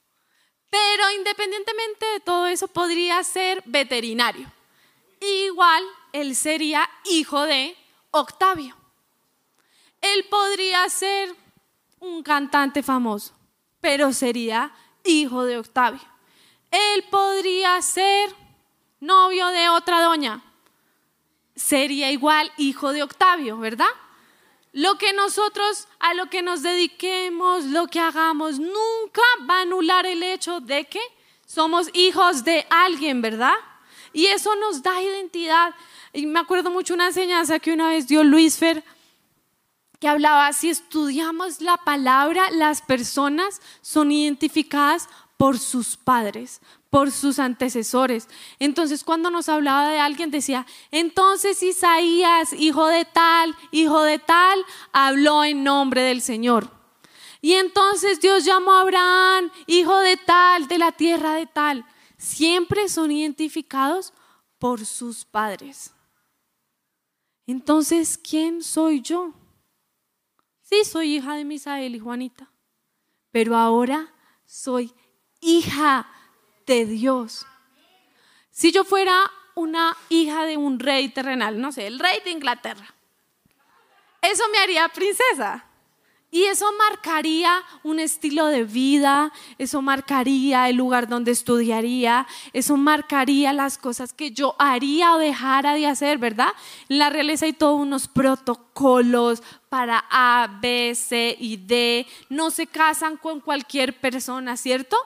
Pero 0.70 1.10
independientemente 1.18 2.06
de 2.06 2.20
todo 2.20 2.46
eso, 2.46 2.68
podría 2.68 3.22
ser 3.24 3.62
veterinario. 3.66 4.50
Igual, 5.20 5.84
él 6.12 6.34
sería 6.34 6.88
hijo 7.04 7.42
de 7.42 7.76
Octavio. 8.12 8.76
Él 10.00 10.24
podría 10.30 10.88
ser 10.88 11.34
un 11.98 12.22
cantante 12.22 12.82
famoso, 12.82 13.34
pero 13.80 14.12
sería 14.12 14.72
hijo 15.04 15.44
de 15.44 15.58
Octavio. 15.58 16.00
Él 16.70 17.04
podría 17.10 17.80
ser 17.82 18.30
novio 19.00 19.48
de 19.48 19.68
otra 19.68 20.02
doña, 20.02 20.42
sería 21.54 22.10
igual 22.10 22.50
hijo 22.56 22.92
de 22.92 23.02
Octavio, 23.02 23.58
¿verdad? 23.58 23.88
Lo 24.72 24.98
que 24.98 25.12
nosotros, 25.12 25.88
a 25.98 26.14
lo 26.14 26.30
que 26.30 26.42
nos 26.42 26.62
dediquemos, 26.62 27.64
lo 27.64 27.88
que 27.88 27.98
hagamos, 27.98 28.58
nunca 28.58 29.22
va 29.48 29.58
a 29.58 29.62
anular 29.62 30.06
el 30.06 30.22
hecho 30.22 30.60
de 30.60 30.84
que 30.84 31.00
somos 31.44 31.90
hijos 31.92 32.44
de 32.44 32.64
alguien, 32.70 33.20
¿verdad? 33.20 33.54
Y 34.12 34.26
eso 34.26 34.54
nos 34.56 34.82
da 34.82 35.02
identidad. 35.02 35.74
Y 36.12 36.26
me 36.26 36.38
acuerdo 36.38 36.70
mucho 36.70 36.94
una 36.94 37.08
enseñanza 37.08 37.58
que 37.58 37.72
una 37.72 37.88
vez 37.88 38.06
dio 38.06 38.22
Luis 38.22 38.58
Fer, 38.58 38.84
que 39.98 40.08
hablaba, 40.08 40.52
si 40.52 40.70
estudiamos 40.70 41.60
la 41.60 41.76
palabra, 41.76 42.50
las 42.52 42.80
personas 42.80 43.60
son 43.82 44.12
identificadas 44.12 45.08
por 45.40 45.58
sus 45.58 45.96
padres, 45.96 46.60
por 46.90 47.10
sus 47.10 47.38
antecesores. 47.38 48.28
Entonces 48.58 49.02
cuando 49.02 49.30
nos 49.30 49.48
hablaba 49.48 49.88
de 49.88 49.98
alguien 49.98 50.30
decía, 50.30 50.66
entonces 50.90 51.62
Isaías, 51.62 52.52
hijo 52.52 52.86
de 52.88 53.06
tal, 53.06 53.56
hijo 53.70 54.02
de 54.02 54.18
tal, 54.18 54.62
habló 54.92 55.42
en 55.42 55.64
nombre 55.64 56.02
del 56.02 56.20
Señor. 56.20 56.70
Y 57.40 57.54
entonces 57.54 58.20
Dios 58.20 58.44
llamó 58.44 58.72
a 58.72 58.82
Abraham, 58.82 59.50
hijo 59.66 59.98
de 60.00 60.18
tal, 60.18 60.68
de 60.68 60.76
la 60.76 60.92
tierra 60.92 61.32
de 61.36 61.46
tal. 61.46 61.86
Siempre 62.18 62.90
son 62.90 63.10
identificados 63.10 64.12
por 64.58 64.84
sus 64.84 65.24
padres. 65.24 65.94
Entonces, 67.46 68.18
¿quién 68.18 68.62
soy 68.62 69.00
yo? 69.00 69.32
Sí, 70.60 70.84
soy 70.84 71.16
hija 71.16 71.34
de 71.34 71.46
Misael 71.46 71.94
y 71.94 71.98
Juanita, 71.98 72.52
pero 73.30 73.56
ahora 73.56 74.12
soy 74.44 74.92
hija 75.40 76.06
de 76.66 76.86
Dios. 76.86 77.46
Si 78.50 78.72
yo 78.72 78.84
fuera 78.84 79.30
una 79.54 79.96
hija 80.08 80.44
de 80.44 80.56
un 80.56 80.78
rey 80.78 81.08
terrenal, 81.08 81.60
no 81.60 81.72
sé, 81.72 81.86
el 81.86 81.98
rey 81.98 82.18
de 82.24 82.30
Inglaterra, 82.30 82.94
eso 84.22 84.44
me 84.52 84.58
haría 84.58 84.88
princesa. 84.88 85.64
Y 86.32 86.44
eso 86.44 86.66
marcaría 86.78 87.64
un 87.82 87.98
estilo 87.98 88.46
de 88.46 88.62
vida, 88.62 89.32
eso 89.58 89.82
marcaría 89.82 90.68
el 90.68 90.76
lugar 90.76 91.08
donde 91.08 91.32
estudiaría, 91.32 92.24
eso 92.52 92.76
marcaría 92.76 93.52
las 93.52 93.78
cosas 93.78 94.12
que 94.12 94.30
yo 94.30 94.54
haría 94.60 95.14
o 95.14 95.18
dejara 95.18 95.74
de 95.74 95.88
hacer, 95.88 96.18
¿verdad? 96.18 96.52
En 96.88 96.98
la 96.98 97.10
realeza 97.10 97.46
hay 97.46 97.52
todos 97.52 97.80
unos 97.80 98.06
protocolos 98.06 99.42
para 99.68 100.04
A, 100.08 100.58
B, 100.60 100.94
C 100.94 101.36
y 101.36 101.56
D. 101.56 102.06
No 102.28 102.52
se 102.52 102.68
casan 102.68 103.16
con 103.16 103.40
cualquier 103.40 103.98
persona, 103.98 104.56
¿cierto? 104.56 104.96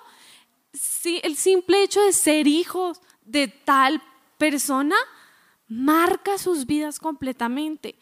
Sí, 0.75 1.21
el 1.23 1.37
simple 1.37 1.85
hecho 1.85 2.03
de 2.03 2.13
ser 2.13 2.49
hijos 2.49 3.01
de 3.25 3.47
tal 3.47 4.03
persona 4.39 4.97
marca 5.69 6.37
sus 6.37 6.67
vidas 6.67 6.99
completamente. 6.99 7.97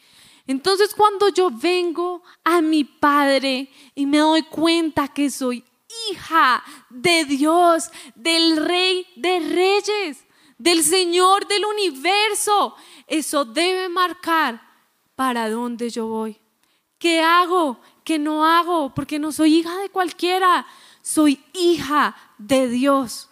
Entonces 0.47 0.95
cuando 0.95 1.29
yo 1.29 1.51
vengo 1.51 2.23
a 2.43 2.63
mi 2.63 2.85
Padre 2.85 3.71
y 3.95 4.07
me 4.07 4.19
doy 4.19 4.43
cuenta 4.45 5.09
que 5.09 5.31
soy 5.31 5.63
hija 6.11 6.65
de 6.89 7.27
Dios, 7.27 7.91
del 8.15 8.57
Rey 8.57 9.07
de 9.17 9.41
Reyes, 9.41 10.25
del 10.57 10.83
Señor 10.83 11.47
del 11.47 11.67
universo, 11.67 12.75
eso 13.07 13.45
debe 13.45 13.91
marcar 13.91 14.63
para 15.15 15.51
dónde 15.51 15.91
yo 15.91 16.07
voy. 16.07 16.41
¿Qué 16.99 17.21
hago? 17.21 17.81
¿Qué 18.03 18.19
no 18.19 18.47
hago? 18.47 18.95
Porque 18.95 19.19
no 19.19 19.31
soy 19.31 19.57
hija 19.57 19.77
de 19.79 19.91
cualquiera, 19.91 20.67
soy 21.03 21.45
hija 21.53 22.17
de 22.47 22.69
Dios. 22.69 23.29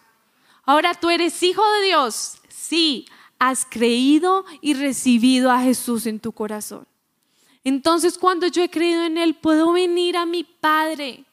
Ahora 0.65 0.95
tú 0.95 1.11
eres 1.11 1.43
hijo 1.43 1.63
de 1.73 1.87
Dios. 1.87 2.39
Sí, 2.49 3.07
has 3.39 3.65
creído 3.65 4.45
y 4.61 4.75
recibido 4.75 5.51
a 5.51 5.61
Jesús 5.61 6.07
en 6.07 6.21
tu 6.21 6.33
corazón. 6.33 6.87
Entonces 7.65 8.19
cuando 8.19 8.47
yo 8.47 8.63
he 8.63 8.71
creído 8.71 9.05
en 9.05 9.19
Él, 9.19 9.35
puedo 9.35 9.73
venir 9.73 10.17
a 10.17 10.27
mi 10.27 10.45
Padre 10.45 11.25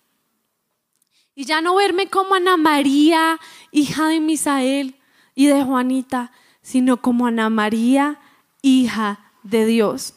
y 1.37 1.45
ya 1.45 1.61
no 1.61 1.75
verme 1.75 2.07
como 2.07 2.33
Ana 2.33 2.57
María, 2.57 3.39
hija 3.71 4.07
de 4.07 4.19
Misael 4.19 4.95
y 5.35 5.45
de 5.45 5.63
Juanita, 5.63 6.31
sino 6.63 6.99
como 6.99 7.27
Ana 7.27 7.51
María, 7.51 8.19
hija 8.63 9.19
de 9.43 9.67
Dios. 9.67 10.15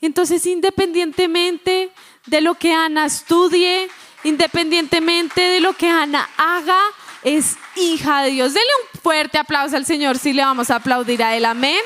Entonces, 0.00 0.46
independientemente 0.46 1.90
de 2.26 2.40
lo 2.40 2.54
que 2.54 2.72
Ana 2.72 3.06
estudie, 3.06 3.88
independientemente 4.22 5.40
de 5.40 5.60
lo 5.60 5.72
que 5.72 5.88
Ana 5.88 6.30
haga, 6.36 6.78
es 7.22 7.56
hija 7.76 8.22
de 8.22 8.30
Dios. 8.30 8.54
Denle 8.54 8.68
un 8.82 9.00
fuerte 9.00 9.38
aplauso 9.38 9.76
al 9.76 9.86
Señor 9.86 10.18
si 10.18 10.32
le 10.32 10.42
vamos 10.42 10.70
a 10.70 10.76
aplaudir 10.76 11.22
a 11.22 11.36
Él. 11.36 11.44
Amén. 11.44 11.80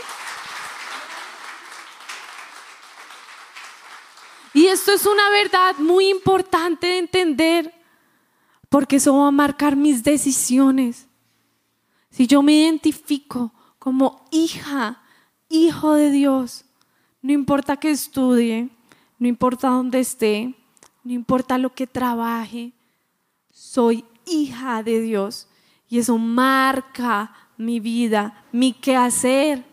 Y 4.52 4.66
esto 4.66 4.92
es 4.92 5.04
una 5.04 5.30
verdad 5.30 5.76
muy 5.78 6.08
importante 6.08 6.86
de 6.86 6.98
entender, 6.98 7.74
porque 8.68 8.96
eso 8.96 9.16
va 9.16 9.26
a 9.26 9.32
marcar 9.32 9.74
mis 9.74 10.04
decisiones. 10.04 11.08
Si 12.10 12.28
yo 12.28 12.40
me 12.40 12.52
identifico 12.52 13.52
como 13.80 14.24
hija, 14.30 15.02
hijo 15.48 15.94
de 15.94 16.12
Dios, 16.12 16.64
no 17.20 17.32
importa 17.32 17.76
que 17.76 17.90
estudie, 17.90 18.68
no 19.18 19.26
importa 19.26 19.70
dónde 19.70 19.98
esté, 19.98 20.54
no 21.02 21.12
importa 21.12 21.58
lo 21.58 21.74
que 21.74 21.88
trabaje, 21.88 22.72
soy 23.50 24.04
hija 24.26 24.82
de 24.82 25.00
Dios. 25.00 25.48
Y 25.88 25.98
eso 25.98 26.18
marca 26.18 27.32
mi 27.56 27.80
vida, 27.80 28.44
mi 28.52 28.72
quehacer, 28.72 29.64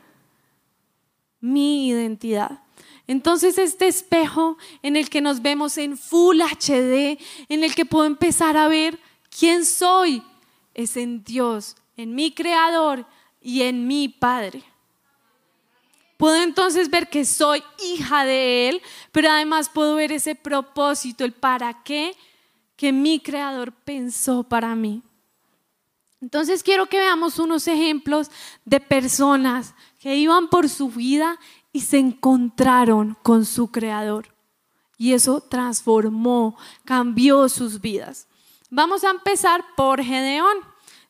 mi 1.39 1.87
identidad. 1.87 2.61
Entonces 3.07 3.57
este 3.57 3.87
espejo 3.87 4.57
en 4.83 4.95
el 4.95 5.09
que 5.09 5.21
nos 5.21 5.41
vemos 5.41 5.77
en 5.77 5.97
Full 5.97 6.41
HD, 6.41 7.19
en 7.49 7.63
el 7.63 7.75
que 7.75 7.85
puedo 7.85 8.05
empezar 8.05 8.55
a 8.55 8.67
ver 8.67 8.99
quién 9.37 9.65
soy, 9.65 10.23
es 10.73 10.95
en 10.95 11.23
Dios, 11.23 11.75
en 11.97 12.15
mi 12.15 12.31
Creador 12.31 13.05
y 13.41 13.63
en 13.63 13.87
mi 13.87 14.07
Padre. 14.07 14.63
Puedo 16.17 16.41
entonces 16.41 16.89
ver 16.89 17.09
que 17.09 17.25
soy 17.25 17.63
hija 17.83 18.25
de 18.25 18.69
Él, 18.69 18.81
pero 19.11 19.31
además 19.31 19.69
puedo 19.69 19.95
ver 19.95 20.11
ese 20.11 20.35
propósito, 20.35 21.25
el 21.25 21.31
para 21.31 21.81
qué 21.83 22.15
que 22.81 22.91
mi 22.91 23.19
Creador 23.19 23.73
pensó 23.73 24.41
para 24.41 24.73
mí. 24.73 25.03
Entonces 26.19 26.63
quiero 26.63 26.87
que 26.87 26.97
veamos 26.97 27.37
unos 27.37 27.67
ejemplos 27.67 28.31
de 28.65 28.79
personas 28.79 29.75
que 29.99 30.15
iban 30.15 30.47
por 30.47 30.67
su 30.67 30.89
vida 30.89 31.37
y 31.71 31.81
se 31.81 31.99
encontraron 31.99 33.15
con 33.21 33.45
su 33.45 33.69
creador. 33.69 34.33
Y 34.97 35.13
eso 35.13 35.41
transformó, 35.41 36.57
cambió 36.83 37.47
sus 37.49 37.79
vidas. 37.81 38.27
Vamos 38.71 39.03
a 39.03 39.11
empezar 39.11 39.63
por 39.77 40.01
Gedeón. 40.01 40.57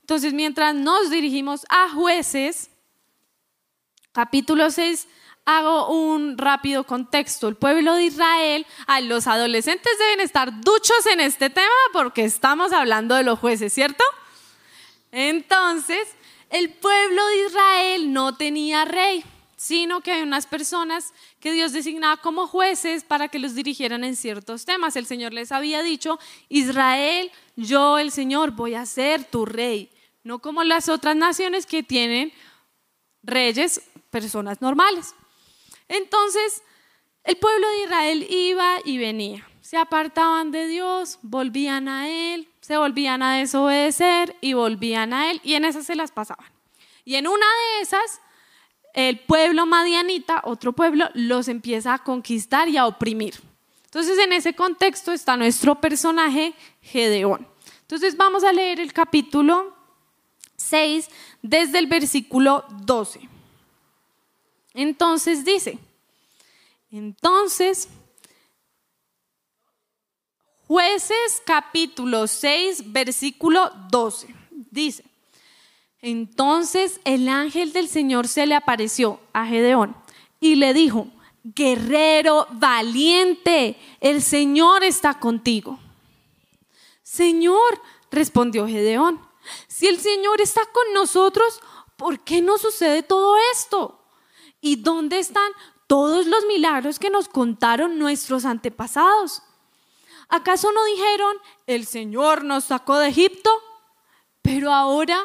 Entonces, 0.01 0.33
mientras 0.33 0.75
nos 0.75 1.09
dirigimos 1.09 1.65
a 1.69 1.87
jueces, 1.87 2.69
capítulo 4.11 4.69
6, 4.69 5.07
hago 5.45 5.89
un 5.89 6.37
rápido 6.37 6.83
contexto. 6.85 7.47
El 7.47 7.55
pueblo 7.55 7.95
de 7.95 8.03
Israel, 8.03 8.65
a 8.87 9.01
los 9.01 9.27
adolescentes 9.27 9.97
deben 9.99 10.21
estar 10.21 10.61
duchos 10.61 11.05
en 11.11 11.19
este 11.19 11.49
tema 11.49 11.69
porque 11.93 12.23
estamos 12.23 12.71
hablando 12.73 13.15
de 13.15 13.23
los 13.23 13.39
jueces, 13.39 13.73
¿cierto? 13.73 14.03
Entonces, 15.11 16.07
el 16.49 16.69
pueblo 16.69 17.25
de 17.27 17.45
Israel 17.47 18.13
no 18.13 18.35
tenía 18.35 18.85
rey 18.85 19.23
sino 19.61 20.01
que 20.01 20.11
hay 20.11 20.23
unas 20.23 20.47
personas 20.47 21.13
que 21.39 21.51
Dios 21.51 21.71
designaba 21.71 22.17
como 22.17 22.47
jueces 22.47 23.03
para 23.03 23.27
que 23.27 23.37
los 23.37 23.53
dirigieran 23.53 24.03
en 24.03 24.15
ciertos 24.15 24.65
temas. 24.65 24.95
El 24.95 25.05
Señor 25.05 25.33
les 25.33 25.51
había 25.51 25.83
dicho, 25.83 26.17
Israel, 26.49 27.31
yo 27.55 27.99
el 27.99 28.09
Señor 28.09 28.53
voy 28.53 28.73
a 28.73 28.87
ser 28.87 29.23
tu 29.23 29.45
rey, 29.45 29.91
no 30.23 30.39
como 30.39 30.63
las 30.63 30.89
otras 30.89 31.15
naciones 31.15 31.67
que 31.67 31.83
tienen 31.83 32.33
reyes, 33.21 33.83
personas 34.09 34.61
normales. 34.61 35.13
Entonces, 35.91 36.63
el 37.25 37.35
pueblo 37.35 37.67
de 37.67 37.83
Israel 37.83 38.27
iba 38.29 38.77
y 38.85 38.97
venía, 38.97 39.45
se 39.59 39.75
apartaban 39.75 40.51
de 40.51 40.67
Dios, 40.67 41.19
volvían 41.21 41.89
a 41.89 42.07
Él, 42.07 42.47
se 42.61 42.77
volvían 42.77 43.21
a 43.21 43.35
desobedecer 43.35 44.37
y 44.39 44.53
volvían 44.53 45.11
a 45.11 45.29
Él, 45.29 45.41
y 45.43 45.55
en 45.55 45.65
esas 45.65 45.85
se 45.85 45.95
las 45.95 46.11
pasaban. 46.11 46.45
Y 47.03 47.15
en 47.15 47.27
una 47.27 47.45
de 47.45 47.81
esas 47.81 48.21
el 48.93 49.19
pueblo 49.19 49.65
madianita, 49.65 50.41
otro 50.45 50.71
pueblo, 50.71 51.09
los 51.13 51.49
empieza 51.49 51.93
a 51.93 51.99
conquistar 51.99 52.69
y 52.69 52.77
a 52.77 52.87
oprimir. 52.87 53.35
Entonces 53.83 54.17
en 54.17 54.31
ese 54.31 54.53
contexto 54.53 55.11
está 55.11 55.35
nuestro 55.35 55.81
personaje 55.81 56.53
Gedeón. 56.81 57.45
Entonces 57.81 58.15
vamos 58.15 58.45
a 58.45 58.53
leer 58.53 58.79
el 58.79 58.93
capítulo 58.93 59.75
6 60.55 61.09
desde 61.41 61.79
el 61.79 61.87
versículo 61.87 62.63
12. 62.69 63.30
Entonces 64.73 65.43
dice, 65.43 65.77
entonces, 66.91 67.87
jueces 70.67 71.41
capítulo 71.45 72.27
6, 72.27 72.91
versículo 72.91 73.71
12, 73.89 74.33
dice, 74.71 75.03
entonces 76.01 76.99
el 77.03 77.29
ángel 77.29 77.73
del 77.73 77.87
Señor 77.87 78.27
se 78.27 78.45
le 78.45 78.55
apareció 78.55 79.19
a 79.33 79.45
Gedeón 79.45 79.95
y 80.39 80.55
le 80.55 80.73
dijo, 80.73 81.07
guerrero 81.43 82.47
valiente, 82.51 83.77
el 83.99 84.21
Señor 84.21 84.83
está 84.83 85.19
contigo. 85.19 85.79
Señor, 87.03 87.81
respondió 88.09 88.67
Gedeón, 88.67 89.19
si 89.67 89.87
el 89.87 89.99
Señor 89.99 90.41
está 90.41 90.61
con 90.71 90.93
nosotros, 90.93 91.61
¿por 91.97 92.19
qué 92.21 92.41
no 92.41 92.57
sucede 92.57 93.03
todo 93.03 93.35
esto? 93.53 94.00
¿Y 94.61 94.77
dónde 94.77 95.19
están 95.19 95.51
todos 95.87 96.27
los 96.27 96.45
milagros 96.45 96.99
que 96.99 97.09
nos 97.09 97.27
contaron 97.27 97.99
nuestros 97.99 98.45
antepasados? 98.45 99.43
¿Acaso 100.29 100.71
no 100.71 100.85
dijeron, 100.85 101.35
el 101.67 101.85
Señor 101.85 102.45
nos 102.45 102.65
sacó 102.65 102.97
de 102.99 103.09
Egipto? 103.09 103.49
Pero 104.41 104.71
ahora 104.71 105.19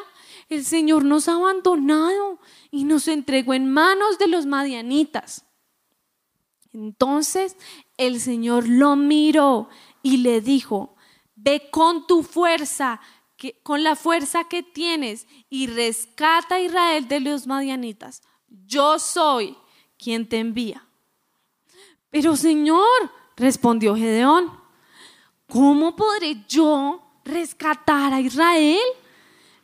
el 0.49 0.65
Señor 0.65 1.05
nos 1.05 1.29
ha 1.29 1.35
abandonado 1.35 2.39
y 2.71 2.83
nos 2.83 3.07
entregó 3.07 3.53
en 3.53 3.71
manos 3.71 4.17
de 4.17 4.27
los 4.27 4.45
madianitas. 4.45 5.45
Entonces 6.73 7.55
el 7.97 8.19
Señor 8.19 8.67
lo 8.67 8.95
miró 8.95 9.69
y 10.01 10.17
le 10.17 10.41
dijo, 10.41 10.95
ve 11.35 11.69
con 11.71 12.05
tu 12.07 12.23
fuerza, 12.23 12.99
con 13.63 13.83
la 13.83 13.95
fuerza 13.95 14.45
que 14.45 14.63
tienes 14.63 15.27
y 15.49 15.67
rescata 15.67 16.55
a 16.55 16.59
Israel 16.59 17.07
de 17.07 17.19
los 17.19 17.47
madianitas. 17.47 18.21
Yo 18.65 18.99
soy 18.99 19.57
quien 19.97 20.27
te 20.27 20.39
envía. 20.39 20.85
Pero 22.09 22.35
Señor, 22.35 23.11
respondió 23.35 23.95
Gedeón, 23.95 24.51
¿cómo 25.47 25.95
podré 25.95 26.43
yo 26.47 27.01
rescatar 27.25 28.13
a 28.13 28.21
Israel? 28.21 28.79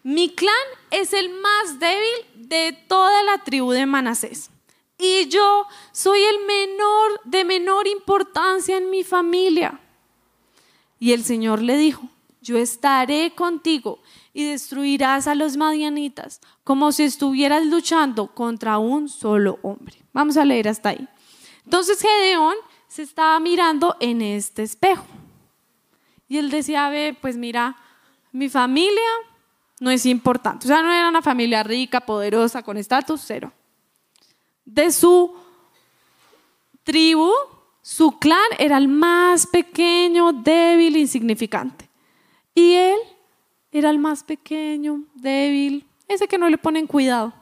Mi 0.04 0.30
clan 0.30 0.54
es 0.91 1.13
el 1.13 1.30
más 1.30 1.80
débil 1.80 2.48
de 2.50 2.74
toda 2.88 3.24
la 3.24 3.38
tribu 3.38 3.72
de 3.72 3.86
Manasés. 3.86 4.50
Y 4.98 5.28
yo 5.28 5.65
soy 5.91 6.22
el 6.22 6.46
menor 6.46 7.22
de 7.24 7.46
menor 7.46 7.88
importancia 7.88 8.78
en 8.78 8.89
mi 8.89 9.04
familia. 9.04 9.80
Y 11.00 11.13
el 11.13 11.24
Señor 11.24 11.62
le 11.62 11.78
dijo, 11.78 12.04
yo 12.41 12.58
estaré 12.58 13.34
contigo 13.34 14.00
y 14.34 14.46
destruirás 14.46 15.28
a 15.28 15.36
los 15.36 15.58
madianitas 15.58 16.41
como 16.63 16.91
si 16.91 17.04
estuvieras 17.04 17.65
luchando 17.65 18.28
contra 18.28 18.80
un 18.80 19.08
solo 19.08 19.60
hombre. 19.62 19.96
Vamos 20.12 20.38
a 20.38 20.46
leer 20.46 20.67
hasta 20.67 20.89
ahí. 20.89 21.08
Entonces 21.63 22.02
Gedeón 22.02 22.56
se 22.88 23.04
estaba 23.04 23.39
mirando 23.39 23.96
en 24.00 24.22
este 24.22 24.63
espejo. 24.63 25.06
Y 26.28 26.38
él 26.38 26.50
decía, 26.50 26.89
ve, 26.89 27.15
pues 27.19 27.38
mira, 27.38 27.76
mi 28.32 28.50
familia 28.50 29.10
no 29.80 29.91
es 29.91 30.06
importante. 30.06 30.65
O 30.65 30.67
sea, 30.67 30.82
no 30.82 30.91
era 30.91 31.10
una 31.10 31.22
familia 31.22 31.62
rica, 31.62 32.02
poderosa, 32.02 32.63
con 32.63 32.78
estatus, 32.78 33.22
cero. 33.24 33.52
De 34.65 34.91
su 34.91 35.36
tribu, 36.84 37.32
su 37.82 38.17
clan 38.17 38.39
era 38.58 38.78
el 38.78 38.88
más 38.88 39.46
pequeño, 39.46 40.34
débil, 40.34 40.98
insignificante. 40.98 41.89
Y 42.56 42.74
él 42.74 42.98
era 43.73 43.89
el 43.89 43.97
más 43.97 44.23
pequeño, 44.23 45.03
débil, 45.15 45.86
ese 46.07 46.27
que 46.27 46.38
no 46.38 46.47
le 46.47 46.57
ponen 46.57 46.88
cuidado. 46.88 47.33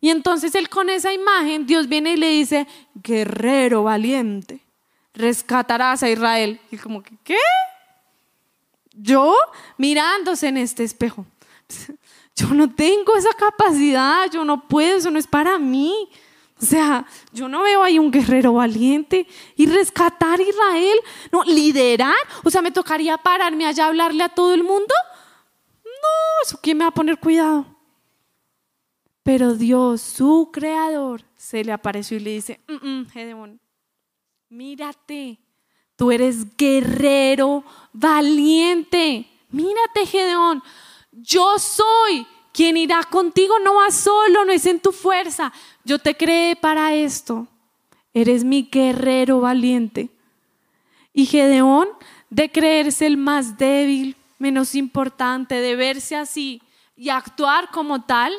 Y 0.00 0.10
entonces 0.10 0.54
él 0.54 0.68
con 0.68 0.88
esa 0.88 1.12
imagen, 1.12 1.66
Dios 1.66 1.88
viene 1.88 2.14
y 2.14 2.16
le 2.16 2.30
dice, 2.30 2.66
guerrero 2.94 3.84
valiente, 3.84 4.60
rescatarás 5.14 6.02
a 6.02 6.10
Israel. 6.10 6.58
Y 6.70 6.78
como 6.78 7.02
que, 7.02 7.16
¿qué? 7.22 7.38
Yo 8.92 9.34
mirándose 9.76 10.48
en 10.48 10.56
este 10.56 10.84
espejo. 10.84 11.26
Yo 12.36 12.48
no 12.48 12.74
tengo 12.74 13.16
esa 13.16 13.32
capacidad, 13.32 14.30
yo 14.30 14.44
no 14.44 14.68
puedo, 14.68 14.98
eso 14.98 15.10
no 15.10 15.18
es 15.18 15.26
para 15.26 15.58
mí. 15.58 16.10
O 16.60 16.66
sea, 16.66 17.06
yo 17.32 17.48
no 17.48 17.62
veo 17.62 17.82
ahí 17.82 17.98
un 17.98 18.10
guerrero 18.10 18.52
valiente 18.52 19.26
y 19.56 19.64
rescatar 19.64 20.38
a 20.38 20.42
Israel, 20.42 20.98
no, 21.32 21.44
liderar. 21.44 22.14
O 22.44 22.50
sea, 22.50 22.60
me 22.60 22.70
tocaría 22.70 23.16
pararme 23.16 23.64
allá 23.64 23.84
a 23.84 23.88
hablarle 23.88 24.22
a 24.22 24.28
todo 24.28 24.52
el 24.52 24.64
mundo. 24.64 24.94
Quién 26.62 26.78
me 26.78 26.84
va 26.84 26.88
a 26.88 26.94
poner 26.94 27.18
cuidado. 27.18 27.66
Pero 29.22 29.54
Dios, 29.54 30.00
su 30.00 30.50
creador, 30.52 31.24
se 31.36 31.64
le 31.64 31.72
apareció 31.72 32.16
y 32.16 32.20
le 32.20 32.30
dice, 32.30 32.60
mm, 32.68 32.88
mm, 32.88 33.06
Gedeón, 33.10 33.60
mírate, 34.48 35.38
tú 35.96 36.12
eres 36.12 36.56
guerrero, 36.56 37.64
valiente. 37.92 39.28
Mírate, 39.50 40.06
Gedeón, 40.06 40.62
yo 41.10 41.58
soy 41.58 42.26
quien 42.52 42.76
irá 42.76 43.02
contigo, 43.02 43.58
no 43.58 43.74
vas 43.74 43.94
solo, 43.94 44.44
no 44.44 44.52
es 44.52 44.64
en 44.66 44.80
tu 44.80 44.92
fuerza. 44.92 45.52
Yo 45.84 45.98
te 45.98 46.16
creé 46.16 46.56
para 46.56 46.94
esto. 46.94 47.48
Eres 48.14 48.44
mi 48.44 48.62
guerrero 48.62 49.40
valiente. 49.40 50.08
Y 51.12 51.26
Gedeón, 51.26 51.88
de 52.30 52.50
creerse 52.50 53.06
el 53.06 53.16
más 53.16 53.58
débil, 53.58 54.16
menos 54.38 54.74
importante, 54.74 55.56
de 55.56 55.76
verse 55.76 56.16
así 56.16 56.62
y 56.96 57.10
actuar 57.10 57.70
como 57.70 58.04
tal, 58.04 58.32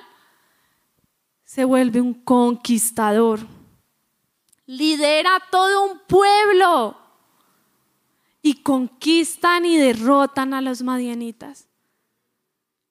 se 1.44 1.64
vuelve 1.64 2.02
un 2.02 2.14
conquistador. 2.14 3.40
Lidera 4.66 5.42
todo 5.50 5.86
un 5.86 6.00
pueblo 6.08 6.98
y 8.42 8.56
conquistan 8.64 9.66
y 9.66 9.78
derrotan 9.78 10.54
a 10.54 10.62
los 10.62 10.82
madianitas. 10.82 11.68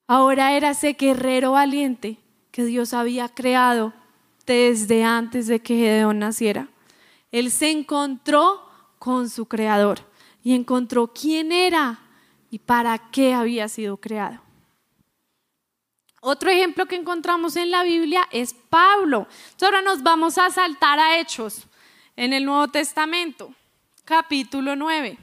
Ahora 0.07 0.53
era 0.53 0.71
ese 0.71 0.93
guerrero 0.93 1.51
valiente 1.51 2.17
que 2.51 2.63
Dios 2.63 2.93
había 2.93 3.29
creado 3.29 3.93
desde 4.45 5.03
antes 5.03 5.47
de 5.47 5.59
que 5.59 5.75
Gedeón 5.75 6.19
naciera. 6.19 6.69
Él 7.31 7.51
se 7.51 7.69
encontró 7.69 8.67
con 8.97 9.29
su 9.29 9.45
creador 9.45 9.99
y 10.43 10.53
encontró 10.53 11.13
quién 11.13 11.51
era 11.51 11.99
y 12.49 12.59
para 12.59 12.97
qué 13.11 13.33
había 13.33 13.67
sido 13.67 13.97
creado. 13.97 14.41
Otro 16.21 16.49
ejemplo 16.49 16.87
que 16.87 16.95
encontramos 16.95 17.55
en 17.55 17.71
la 17.71 17.83
Biblia 17.83 18.27
es 18.31 18.53
Pablo. 18.53 19.27
ahora 19.61 19.81
nos 19.81 20.03
vamos 20.03 20.37
a 20.37 20.49
saltar 20.49 20.99
a 20.99 21.19
Hechos 21.19 21.67
en 22.15 22.33
el 22.33 22.43
Nuevo 22.45 22.67
Testamento, 22.69 23.53
capítulo 24.03 24.75
9. 24.75 25.17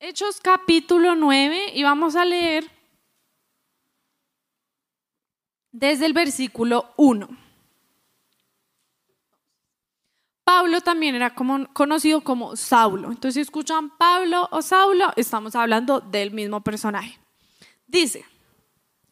Hechos 0.00 0.40
capítulo 0.40 1.16
9 1.16 1.72
y 1.74 1.82
vamos 1.82 2.14
a 2.14 2.24
leer 2.24 2.77
desde 5.72 6.06
el 6.06 6.12
versículo 6.12 6.92
1. 6.96 7.28
Pablo 10.44 10.80
también 10.80 11.14
era 11.14 11.34
conocido 11.34 12.22
como 12.22 12.56
Saulo. 12.56 13.08
Entonces, 13.08 13.34
si 13.34 13.40
escuchan 13.40 13.90
Pablo 13.98 14.48
o 14.50 14.62
Saulo, 14.62 15.12
estamos 15.16 15.54
hablando 15.54 16.00
del 16.00 16.30
mismo 16.30 16.62
personaje. 16.62 17.18
Dice, 17.86 18.24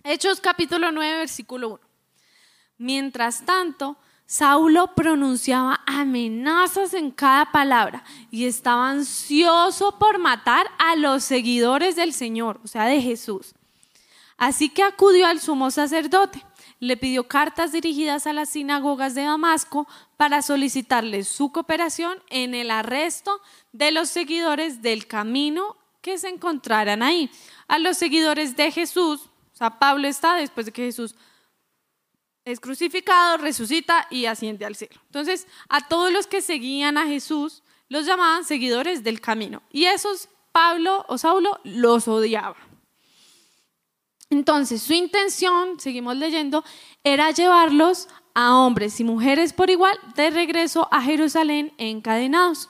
Hechos 0.03 0.41
capítulo 0.41 0.93
9, 0.93 1.19
versículo 1.19 1.69
1. 1.69 1.81
Mientras 2.79 3.45
tanto, 3.45 3.99
Saulo 4.25 4.95
pronunciaba 4.95 5.83
amenazas 5.87 6.95
en 6.95 7.11
cada 7.11 7.53
palabra 7.53 8.03
y 8.31 8.47
estaba 8.47 8.89
ansioso 8.89 9.99
por 9.99 10.19
matar 10.19 10.67
a 10.79 10.97
los 10.97 11.23
seguidores 11.23 11.97
del 11.97 12.13
Señor, 12.13 12.61
o 12.65 12.67
sea, 12.67 12.85
de 12.85 13.03
Jesús. 13.03 13.55
Así 14.37 14.69
que 14.69 14.83
acudió 14.83 15.27
al 15.27 15.41
sumo 15.41 15.71
sacerdote, 15.71 16.45
le 16.79 16.97
pidió 16.97 17.27
cartas 17.27 17.73
dirigidas 17.73 18.27
a 18.27 18.33
las 18.33 18.51
sinagogas 18.51 19.15
de 19.15 19.23
Damasco 19.23 19.87
para 20.17 20.43
solicitarle 20.43 21.25
su 21.25 21.53
cooperación 21.53 22.23
en 22.29 22.55
el 22.55 22.71
arresto 22.71 23.41
de 23.73 23.93
los 23.93 24.11
seguidores 24.11 24.83
del 24.83 25.07
camino 25.07 25.77
que 26.03 26.19
se 26.19 26.29
encontraran 26.29 27.03
ahí. 27.03 27.31
A 27.67 27.79
los 27.79 27.97
seguidores 27.97 28.57
de 28.57 28.71
Jesús, 28.71 29.23
o 29.55 29.57
sea, 29.57 29.79
Pablo 29.79 30.07
está 30.07 30.35
después 30.35 30.67
de 30.67 30.73
que 30.73 30.85
Jesús 30.85 31.15
es 32.45 32.61
crucificado, 32.61 33.39
resucita 33.39 34.07
y 34.11 34.27
asciende 34.27 34.65
al 34.65 34.77
cielo. 34.77 35.01
Entonces, 35.07 35.47
a 35.69 35.89
todos 35.89 36.13
los 36.13 36.27
que 36.27 36.43
seguían 36.43 36.99
a 36.99 37.07
Jesús, 37.07 37.63
Los 37.89 38.05
llamaban 38.05 38.45
seguidores 38.45 39.05
del 39.05 39.21
camino. 39.21 39.63
Y 39.71 39.85
esos 39.85 40.29
Pablo 40.51 41.05
o 41.09 41.19
Saulo 41.19 41.61
los 41.65 42.09
odiaba. 42.09 42.57
Entonces, 44.31 44.83
su 44.83 44.93
intención, 44.93 45.79
seguimos 45.79 46.17
leyendo, 46.17 46.65
era 47.05 47.31
llevarlos 47.31 48.09
a 48.35 48.57
hombres 48.57 48.99
y 49.01 49.05
mujeres 49.05 49.53
por 49.53 49.71
igual 49.71 49.97
de 50.15 50.31
regreso 50.31 50.89
a 50.91 51.01
Jerusalén 51.03 51.73
encadenados. 51.79 52.69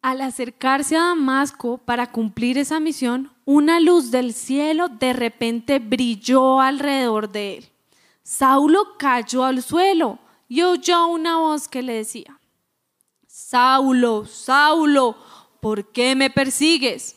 Al 0.00 0.20
acercarse 0.20 0.96
a 0.96 1.08
Damasco 1.08 1.78
para 1.78 2.10
cumplir 2.12 2.58
esa 2.58 2.80
misión, 2.80 3.32
una 3.44 3.78
luz 3.80 4.10
del 4.10 4.32
cielo 4.32 4.88
de 4.88 5.12
repente 5.12 5.78
brilló 5.78 6.60
alrededor 6.60 7.30
de 7.30 7.58
él. 7.58 7.68
Saulo 8.22 8.96
cayó 8.98 9.44
al 9.44 9.62
suelo 9.62 10.18
y 10.48 10.62
oyó 10.62 11.06
una 11.06 11.38
voz 11.38 11.68
que 11.68 11.82
le 11.82 11.94
decía, 11.94 12.40
Saulo, 13.26 14.26
Saulo, 14.26 15.16
¿por 15.60 15.92
qué 15.92 16.14
me 16.14 16.30
persigues? 16.30 17.16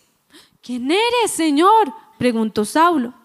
¿Quién 0.62 0.92
eres, 0.92 1.32
Señor? 1.32 1.94
Preguntó 2.20 2.66
Saulo. 2.66 3.16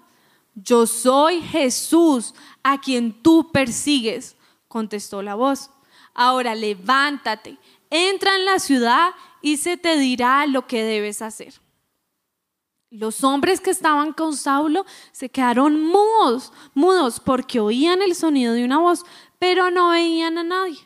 Yo 0.55 0.87
soy 0.87 1.43
Jesús, 1.43 2.33
a 2.63 2.81
quien 2.81 3.13
tú 3.23 3.51
persigues, 3.53 4.37
contestó 4.69 5.21
la 5.21 5.35
voz. 5.35 5.69
Ahora 6.15 6.55
levántate, 6.55 7.59
entra 7.91 8.37
en 8.37 8.45
la 8.47 8.59
ciudad 8.61 9.11
y 9.43 9.59
se 9.59 9.77
te 9.77 9.99
dirá 9.99 10.47
lo 10.47 10.67
que 10.67 10.83
debes 10.85 11.21
hacer. 11.21 11.55
Los 12.89 13.25
hombres 13.25 13.61
que 13.61 13.71
estaban 13.71 14.13
con 14.13 14.37
Saulo 14.37 14.87
se 15.11 15.29
quedaron 15.29 15.83
mudos, 15.83 16.53
mudos 16.75 17.19
porque 17.19 17.59
oían 17.59 18.01
el 18.01 18.15
sonido 18.15 18.55
de 18.55 18.65
una 18.65 18.79
voz, 18.79 19.05
pero 19.41 19.73
no 19.73 19.91
veían 19.91 20.39
a 20.39 20.45
nadie. 20.45 20.79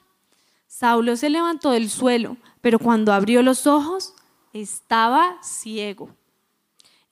Saulo 0.67 1.17
se 1.17 1.29
levantó 1.29 1.73
del 1.73 1.91
suelo, 1.91 2.39
pero 2.63 2.79
cuando 2.79 3.13
abrió 3.13 3.43
los 3.43 3.67
ojos 3.67 4.15
estaba 4.55 5.37
ciego. 5.43 6.18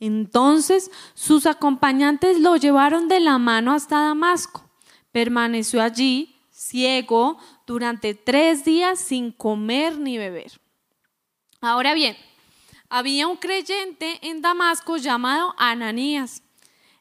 Entonces 0.00 0.90
sus 1.14 1.46
acompañantes 1.46 2.40
lo 2.40 2.56
llevaron 2.56 3.08
de 3.08 3.20
la 3.20 3.38
mano 3.38 3.72
hasta 3.72 4.00
Damasco. 4.00 4.68
Permaneció 5.12 5.82
allí, 5.82 6.36
ciego, 6.50 7.38
durante 7.66 8.14
tres 8.14 8.64
días 8.64 8.98
sin 8.98 9.32
comer 9.32 9.98
ni 9.98 10.18
beber. 10.18 10.60
Ahora 11.60 11.94
bien, 11.94 12.16
había 12.88 13.26
un 13.26 13.36
creyente 13.36 14.18
en 14.22 14.42
Damasco 14.42 14.96
llamado 14.96 15.54
Ananías. 15.58 16.42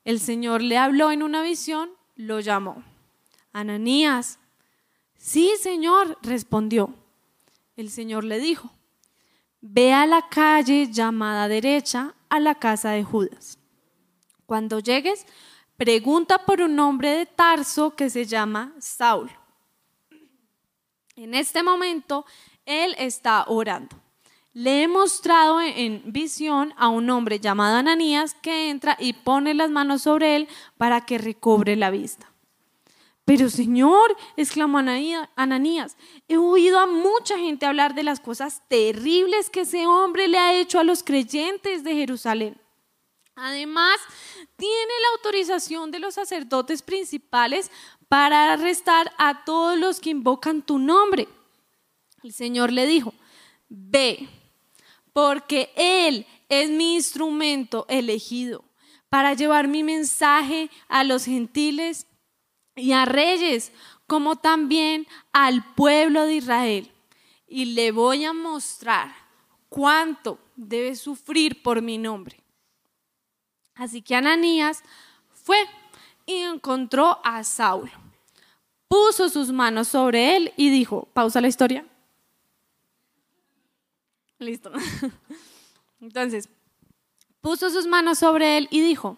El 0.04 0.20
Señor 0.20 0.62
le 0.62 0.78
habló 0.78 1.12
en 1.12 1.24
una 1.24 1.42
visión, 1.42 1.90
lo 2.16 2.40
llamó. 2.40 2.84
Ananías. 3.54 4.40
Sí, 5.18 5.52
Señor, 5.62 6.18
respondió. 6.22 6.94
El 7.76 7.90
Señor 7.90 8.24
le 8.24 8.40
dijo, 8.40 8.72
ve 9.68 9.94
a 9.94 10.06
la 10.06 10.30
calle 10.30 10.92
llamada 10.92 11.48
derecha 11.48 12.14
a 12.30 12.40
la 12.40 12.56
casa 12.56 12.92
de 12.92 13.04
Judas. 13.04 13.58
Cuando 14.46 14.80
llegues, 14.80 15.26
pregunta 15.76 16.46
por 16.46 16.62
un 16.62 16.80
hombre 16.80 17.10
de 17.10 17.26
Tarso 17.26 17.96
que 17.96 18.12
se 18.12 18.26
llama 18.26 18.74
Saúl. 18.78 19.32
En 21.16 21.34
este 21.34 21.64
momento, 21.64 22.26
él 22.66 22.96
está 23.00 23.46
orando. 23.48 23.96
Le 24.54 24.84
he 24.84 24.88
mostrado 24.88 25.60
en 25.60 26.04
visión 26.06 26.74
a 26.78 26.90
un 26.90 27.10
hombre 27.10 27.40
llamado 27.40 27.78
Ananías 27.78 28.36
que 28.36 28.70
entra 28.70 28.96
y 29.00 29.14
pone 29.14 29.54
las 29.54 29.72
manos 29.72 30.04
sobre 30.04 30.36
él 30.36 30.48
para 30.78 31.02
que 31.06 31.18
recobre 31.18 31.76
la 31.76 31.90
vista. 31.90 32.32
Pero 33.26 33.50
Señor, 33.50 34.16
exclamó 34.38 34.78
Ananías, 34.78 35.98
he 36.28 36.38
oído 36.38 36.80
a 36.80 36.86
mucha 36.86 37.40
gente 37.40 37.66
hablar 37.66 37.96
de 37.96 38.04
las 38.04 38.20
cosas 38.20 38.62
terribles 38.68 39.50
que 39.50 39.62
ese 39.62 39.88
hombre 39.88 40.28
le 40.28 40.38
ha 40.38 40.54
hecho 40.54 40.80
a 40.80 40.84
los 40.84 41.02
creyentes 41.02 41.84
de 41.84 41.96
Jerusalén. 41.96 42.62
Además, 43.36 43.98
tiene 44.56 44.94
la 45.02 45.18
autorización 45.18 45.90
de 45.90 46.00
los 46.00 46.14
sacerdotes 46.14 46.84
principales 46.84 47.72
para 48.08 48.54
arrestar 48.54 49.12
a 49.18 49.44
todos 49.44 49.78
los 49.78 50.00
que 50.00 50.12
invocan 50.12 50.62
tu 50.62 50.78
nombre. 50.78 51.28
El 52.24 52.32
Señor 52.32 52.72
le 52.72 52.86
dijo, 52.86 53.14
ve 53.68 54.30
porque 55.14 55.72
Él 55.76 56.28
es 56.48 56.70
mi 56.70 56.94
instrumento 56.94 57.88
elegido 57.90 58.64
para 59.10 59.34
llevar 59.34 59.68
mi 59.68 59.82
mensaje 59.82 60.70
a 60.88 61.04
los 61.04 61.26
gentiles 61.26 62.06
y 62.76 62.92
a 62.92 63.06
reyes, 63.06 63.72
como 64.08 64.36
también 64.36 65.08
al 65.32 65.74
pueblo 65.76 66.26
de 66.26 66.36
Israel. 66.36 66.92
Y 67.48 67.66
le 67.66 67.92
voy 67.92 68.26
a 68.26 68.34
mostrar 68.34 69.14
cuánto 69.70 70.40
debe 70.56 70.96
sufrir 70.96 71.62
por 71.64 71.82
mi 71.82 71.98
nombre. 71.98 72.42
Así 73.76 74.02
que 74.02 74.16
Ananías 74.16 74.84
fue 75.34 75.58
y 76.26 76.36
encontró 76.36 77.20
a 77.24 77.44
Saulo. 77.44 77.92
Puso 78.88 79.30
sus 79.30 79.52
manos 79.52 79.88
sobre 79.90 80.38
él 80.38 80.54
y 80.56 80.70
dijo, 80.70 81.08
pausa 81.14 81.42
la 81.42 81.48
historia. 81.48 81.86
Listo. 84.40 84.72
Entonces, 86.00 86.50
puso 87.42 87.70
sus 87.70 87.88
manos 87.88 88.20
sobre 88.20 88.58
él 88.58 88.68
y 88.72 88.82
dijo, 88.82 89.18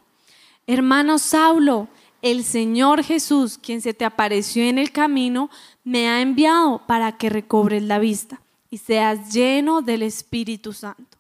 hermano 0.66 1.20
Saulo, 1.20 1.88
el 2.22 2.44
Señor 2.44 3.04
Jesús, 3.04 3.58
quien 3.58 3.82
se 3.82 3.94
te 3.94 4.06
apareció 4.06 4.64
en 4.64 4.78
el 4.78 4.92
camino, 4.92 5.50
me 5.84 6.10
ha 6.10 6.22
enviado 6.22 6.82
para 6.88 7.18
que 7.18 7.30
recobres 7.30 7.84
la 7.84 8.00
vista 8.00 8.42
y 8.70 8.80
seas 8.80 9.34
lleno 9.34 9.82
del 9.82 10.04
Espíritu 10.04 10.74
Santo. 10.74 11.18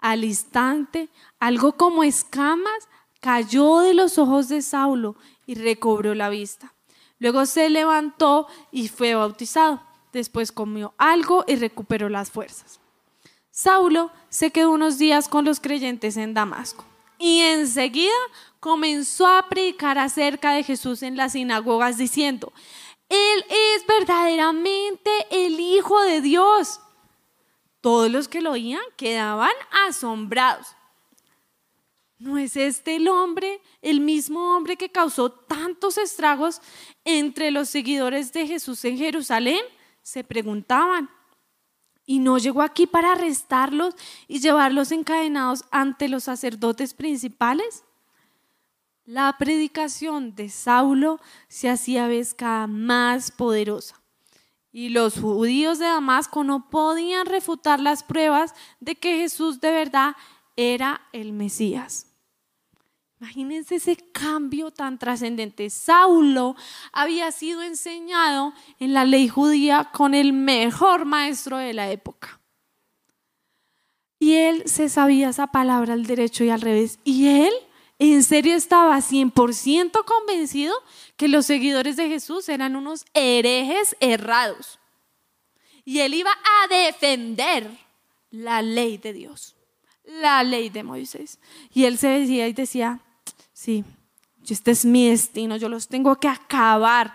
Al 0.00 0.24
instante, 0.24 1.08
algo 1.38 1.72
como 1.72 2.02
escamas 2.02 2.88
cayó 3.20 3.80
de 3.80 3.94
los 3.94 4.18
ojos 4.18 4.48
de 4.48 4.62
Saulo 4.62 5.14
y 5.46 5.54
recobró 5.54 6.14
la 6.14 6.30
vista. 6.30 6.72
Luego 7.18 7.44
se 7.44 7.68
levantó 7.68 8.46
y 8.72 8.88
fue 8.88 9.14
bautizado. 9.14 9.82
Después 10.12 10.52
comió 10.52 10.94
algo 10.96 11.44
y 11.46 11.56
recuperó 11.56 12.08
las 12.08 12.30
fuerzas. 12.30 12.80
Saulo 13.50 14.10
se 14.30 14.50
quedó 14.50 14.70
unos 14.70 14.96
días 14.98 15.28
con 15.28 15.44
los 15.44 15.60
creyentes 15.60 16.16
en 16.16 16.34
Damasco 16.34 16.89
y 17.20 17.42
enseguida 17.42 18.14
comenzó 18.58 19.26
a 19.26 19.48
predicar 19.48 19.98
acerca 19.98 20.52
de 20.52 20.64
Jesús 20.64 21.02
en 21.02 21.16
las 21.16 21.32
sinagogas 21.32 21.98
diciendo, 21.98 22.52
Él 23.08 23.44
es 23.48 23.86
verdaderamente 23.86 25.10
el 25.30 25.60
Hijo 25.60 26.00
de 26.02 26.22
Dios. 26.22 26.80
Todos 27.82 28.10
los 28.10 28.26
que 28.26 28.40
lo 28.40 28.52
oían 28.52 28.82
quedaban 28.96 29.52
asombrados. 29.86 30.66
¿No 32.18 32.36
es 32.36 32.56
este 32.56 32.96
el 32.96 33.08
hombre, 33.08 33.62
el 33.80 34.00
mismo 34.00 34.56
hombre 34.56 34.76
que 34.76 34.90
causó 34.90 35.30
tantos 35.30 35.96
estragos 35.98 36.60
entre 37.04 37.50
los 37.50 37.68
seguidores 37.68 38.32
de 38.32 38.46
Jesús 38.46 38.84
en 38.84 38.98
Jerusalén? 38.98 39.60
Se 40.02 40.24
preguntaban 40.24 41.10
y 42.10 42.18
no 42.18 42.38
llegó 42.38 42.62
aquí 42.62 42.88
para 42.88 43.12
arrestarlos 43.12 43.94
y 44.26 44.40
llevarlos 44.40 44.90
encadenados 44.90 45.64
ante 45.70 46.08
los 46.08 46.24
sacerdotes 46.24 46.92
principales? 46.92 47.84
La 49.04 49.36
predicación 49.38 50.34
de 50.34 50.48
Saulo 50.48 51.20
se 51.46 51.70
hacía 51.70 52.08
vez 52.08 52.34
cada 52.34 52.66
más 52.66 53.30
poderosa 53.30 54.02
y 54.72 54.88
los 54.88 55.20
judíos 55.20 55.78
de 55.78 55.84
Damasco 55.84 56.42
no 56.42 56.68
podían 56.68 57.26
refutar 57.26 57.78
las 57.78 58.02
pruebas 58.02 58.56
de 58.80 58.96
que 58.96 59.18
Jesús 59.18 59.60
de 59.60 59.70
verdad 59.70 60.16
era 60.56 61.02
el 61.12 61.32
Mesías. 61.32 62.09
Imagínense 63.20 63.74
ese 63.74 63.96
cambio 64.12 64.70
tan 64.70 64.98
trascendente. 64.98 65.68
Saulo 65.68 66.56
había 66.90 67.30
sido 67.32 67.62
enseñado 67.62 68.54
en 68.78 68.94
la 68.94 69.04
ley 69.04 69.28
judía 69.28 69.90
con 69.92 70.14
el 70.14 70.32
mejor 70.32 71.04
maestro 71.04 71.58
de 71.58 71.74
la 71.74 71.90
época. 71.90 72.40
Y 74.18 74.34
él 74.34 74.62
se 74.64 74.88
sabía 74.88 75.28
esa 75.28 75.48
palabra 75.48 75.92
al 75.92 76.06
derecho 76.06 76.44
y 76.44 76.50
al 76.50 76.62
revés. 76.62 76.98
Y 77.04 77.28
él 77.28 77.52
en 77.98 78.22
serio 78.22 78.54
estaba 78.54 78.96
100% 78.96 80.04
convencido 80.06 80.74
que 81.18 81.28
los 81.28 81.44
seguidores 81.44 81.96
de 81.96 82.08
Jesús 82.08 82.48
eran 82.48 82.74
unos 82.74 83.04
herejes 83.12 83.96
errados. 84.00 84.78
Y 85.84 86.00
él 86.00 86.14
iba 86.14 86.30
a 86.30 86.68
defender 86.68 87.70
la 88.30 88.62
ley 88.62 88.96
de 88.96 89.12
Dios, 89.12 89.56
la 90.04 90.42
ley 90.42 90.70
de 90.70 90.84
Moisés. 90.84 91.38
Y 91.74 91.84
él 91.84 91.98
se 91.98 92.08
decía 92.08 92.48
y 92.48 92.54
decía, 92.54 93.02
Sí, 93.60 93.84
este 94.48 94.70
es 94.70 94.86
mi 94.86 95.10
destino, 95.10 95.54
yo 95.58 95.68
los 95.68 95.86
tengo 95.86 96.16
que 96.16 96.28
acabar. 96.28 97.12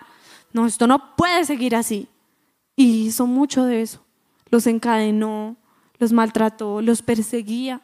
No, 0.54 0.68
esto 0.68 0.86
no 0.86 1.16
puede 1.16 1.44
seguir 1.44 1.76
así. 1.76 2.08
Y 2.76 3.08
hizo 3.08 3.26
mucho 3.26 3.64
de 3.64 3.82
eso. 3.82 4.06
Los 4.52 4.68
encadenó, 4.68 5.58
los 5.98 6.12
maltrató, 6.12 6.84
los 6.84 7.02
perseguía. 7.02 7.82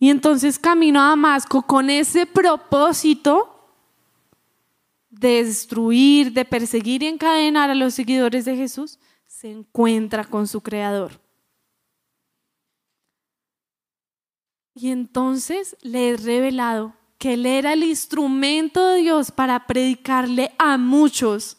Y 0.00 0.10
entonces 0.10 0.58
caminó 0.58 1.00
a 1.00 1.10
Damasco 1.10 1.62
con 1.62 1.90
ese 1.90 2.26
propósito 2.26 3.70
de 5.10 5.44
destruir, 5.44 6.32
de 6.32 6.44
perseguir 6.44 7.04
y 7.04 7.06
encadenar 7.06 7.70
a 7.70 7.76
los 7.76 7.94
seguidores 7.94 8.44
de 8.44 8.56
Jesús. 8.56 8.98
se 9.28 9.52
encuentra 9.52 10.24
con 10.24 10.48
su 10.48 10.60
creador. 10.60 11.20
Y 14.74 14.90
entonces 14.90 15.76
le 15.82 16.10
he 16.10 16.16
revelado 16.16 16.94
que 17.18 17.34
él 17.34 17.44
era 17.44 17.74
el 17.74 17.84
instrumento 17.84 18.86
de 18.86 19.02
Dios 19.02 19.30
para 19.30 19.66
predicarle 19.66 20.52
a 20.58 20.78
muchos 20.78 21.58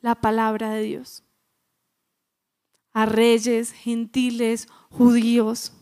la 0.00 0.16
palabra 0.16 0.70
de 0.70 0.82
Dios. 0.82 1.22
A 2.92 3.06
reyes, 3.06 3.72
gentiles, 3.72 4.66
judíos. 4.90 5.72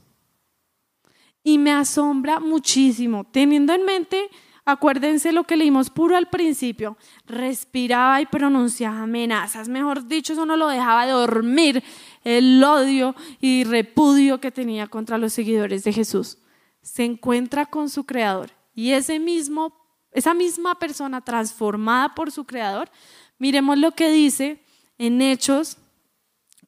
Y 1.43 1.57
me 1.59 1.73
asombra 1.73 2.41
muchísimo, 2.41 3.25
teniendo 3.25 3.73
en 3.73 3.85
mente, 3.85 4.29
acuérdense 4.71 5.33
lo 5.33 5.45
que 5.45 5.57
leímos 5.57 5.91
puro 5.91 6.17
al 6.17 6.29
principio, 6.29 6.97
respiraba 7.27 8.21
y 8.21 8.27
pronunciaba 8.27 9.03
amenazas, 9.03 9.69
mejor 9.69 10.07
dicho, 10.07 10.33
eso 10.33 10.47
no 10.47 10.57
lo 10.57 10.69
dejaba 10.69 11.07
dormir, 11.07 11.83
el 12.25 12.63
odio 12.63 13.15
y 13.41 13.65
repudio 13.65 14.41
que 14.41 14.51
tenía 14.51 14.87
contra 14.87 15.19
los 15.19 15.33
seguidores 15.33 15.85
de 15.85 15.93
Jesús. 15.93 16.39
Se 16.83 17.05
encuentra 17.05 17.67
con 17.67 17.89
su 17.89 18.05
creador 18.05 18.51
y 18.75 18.93
ese 18.93 19.19
mismo, 19.19 19.75
esa 20.13 20.35
misma 20.35 20.79
persona 20.79 21.21
transformada 21.21 22.15
por 22.15 22.31
su 22.31 22.45
creador, 22.45 22.91
miremos 23.39 23.79
lo 23.79 23.93
que 23.93 24.11
dice 24.11 24.63
en 24.99 25.21
Hechos 25.23 25.77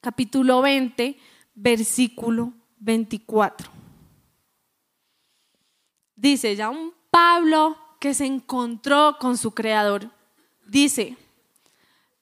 capítulo 0.00 0.60
20, 0.62 1.16
versículo 1.54 2.52
24. 2.78 3.70
Dice, 6.16 6.54
ya 6.56 6.70
un 6.70 6.92
Pablo 7.10 7.76
que 8.02 8.14
se 8.14 8.26
encontró 8.26 9.16
con 9.20 9.38
su 9.38 9.52
creador, 9.52 10.10
dice, 10.66 11.16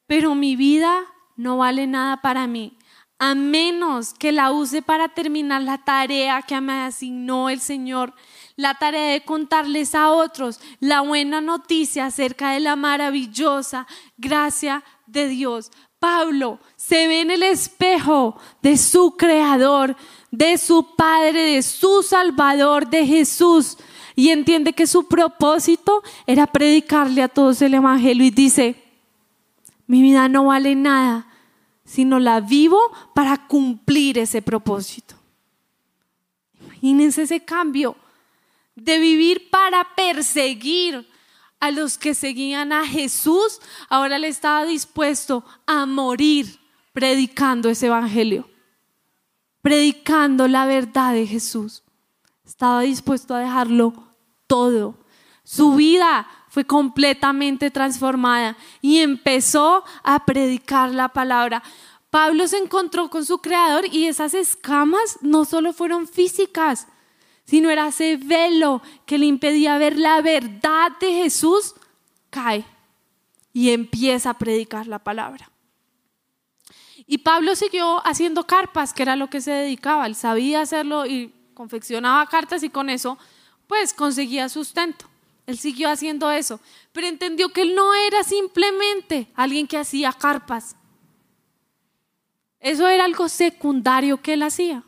pero 0.06 0.34
mi 0.34 0.54
vida 0.54 1.06
no 1.36 1.56
vale 1.56 1.86
nada 1.86 2.20
para 2.20 2.46
mí, 2.46 2.76
a 3.18 3.34
menos 3.34 4.12
que 4.12 4.30
la 4.30 4.52
use 4.52 4.82
para 4.82 5.08
terminar 5.08 5.62
la 5.62 5.78
tarea 5.78 6.42
que 6.42 6.60
me 6.60 6.82
asignó 6.82 7.48
el 7.48 7.60
Señor, 7.60 8.12
la 8.56 8.74
tarea 8.74 9.12
de 9.14 9.24
contarles 9.24 9.94
a 9.94 10.10
otros 10.10 10.60
la 10.80 11.00
buena 11.00 11.40
noticia 11.40 12.04
acerca 12.04 12.50
de 12.50 12.60
la 12.60 12.76
maravillosa 12.76 13.86
gracia 14.18 14.84
de 15.06 15.28
Dios. 15.28 15.70
Pablo 15.98 16.58
se 16.76 17.08
ve 17.08 17.22
en 17.22 17.30
el 17.30 17.42
espejo 17.42 18.38
de 18.60 18.76
su 18.76 19.16
creador, 19.16 19.96
de 20.30 20.58
su 20.58 20.94
Padre, 20.94 21.54
de 21.54 21.62
su 21.62 22.02
Salvador, 22.02 22.86
de 22.90 23.06
Jesús 23.06 23.78
y 24.20 24.28
entiende 24.28 24.74
que 24.74 24.86
su 24.86 25.08
propósito 25.08 26.02
era 26.26 26.46
predicarle 26.46 27.22
a 27.22 27.28
todos 27.28 27.62
el 27.62 27.72
Evangelio 27.72 28.22
y 28.26 28.30
dice, 28.30 28.76
mi 29.86 30.02
vida 30.02 30.28
no 30.28 30.44
vale 30.44 30.74
nada, 30.74 31.26
sino 31.86 32.20
la 32.20 32.40
vivo 32.40 32.78
para 33.14 33.46
cumplir 33.46 34.18
ese 34.18 34.42
propósito. 34.42 35.14
Imagínense 36.60 37.22
ese 37.22 37.42
cambio 37.42 37.96
de 38.74 38.98
vivir 38.98 39.48
para 39.48 39.88
perseguir 39.94 41.08
a 41.58 41.70
los 41.70 41.96
que 41.96 42.12
seguían 42.12 42.74
a 42.74 42.86
Jesús, 42.86 43.58
ahora 43.88 44.18
le 44.18 44.28
estaba 44.28 44.66
dispuesto 44.66 45.46
a 45.64 45.86
morir 45.86 46.60
predicando 46.92 47.70
ese 47.70 47.86
evangelio, 47.86 48.50
predicando 49.62 50.46
la 50.46 50.66
verdad 50.66 51.14
de 51.14 51.26
Jesús. 51.26 51.84
Estaba 52.44 52.82
dispuesto 52.82 53.34
a 53.34 53.38
dejarlo 53.38 54.09
todo. 54.50 54.96
Su 55.44 55.76
vida 55.76 56.26
fue 56.48 56.64
completamente 56.64 57.70
transformada 57.70 58.56
y 58.82 58.98
empezó 58.98 59.84
a 60.02 60.26
predicar 60.26 60.92
la 60.92 61.08
palabra. 61.10 61.62
Pablo 62.10 62.48
se 62.48 62.58
encontró 62.58 63.08
con 63.08 63.24
su 63.24 63.38
creador 63.38 63.86
y 63.86 64.06
esas 64.06 64.34
escamas 64.34 65.18
no 65.20 65.44
solo 65.44 65.72
fueron 65.72 66.08
físicas, 66.08 66.88
sino 67.44 67.70
era 67.70 67.86
ese 67.86 68.16
velo 68.16 68.82
que 69.06 69.18
le 69.18 69.26
impedía 69.26 69.78
ver 69.78 69.96
la 69.96 70.20
verdad 70.20 70.90
de 71.00 71.12
Jesús, 71.12 71.76
cae 72.28 72.64
y 73.52 73.70
empieza 73.70 74.30
a 74.30 74.38
predicar 74.38 74.88
la 74.88 74.98
palabra. 74.98 75.48
Y 77.06 77.18
Pablo 77.18 77.54
siguió 77.54 78.04
haciendo 78.04 78.48
carpas, 78.48 78.92
que 78.92 79.02
era 79.02 79.14
lo 79.14 79.30
que 79.30 79.40
se 79.40 79.52
dedicaba, 79.52 80.06
él 80.06 80.16
sabía 80.16 80.62
hacerlo 80.62 81.06
y 81.06 81.32
confeccionaba 81.54 82.26
cartas 82.26 82.64
y 82.64 82.70
con 82.70 82.90
eso 82.90 83.16
pues 83.70 83.94
conseguía 83.94 84.48
sustento. 84.48 85.06
Él 85.46 85.56
siguió 85.56 85.88
haciendo 85.90 86.28
eso, 86.28 86.58
pero 86.90 87.06
entendió 87.06 87.50
que 87.50 87.62
él 87.62 87.76
no 87.76 87.94
era 87.94 88.24
simplemente 88.24 89.28
alguien 89.36 89.68
que 89.68 89.78
hacía 89.78 90.12
carpas. 90.12 90.74
Eso 92.58 92.88
era 92.88 93.04
algo 93.04 93.28
secundario 93.28 94.20
que 94.20 94.32
él 94.32 94.42
hacía, 94.42 94.82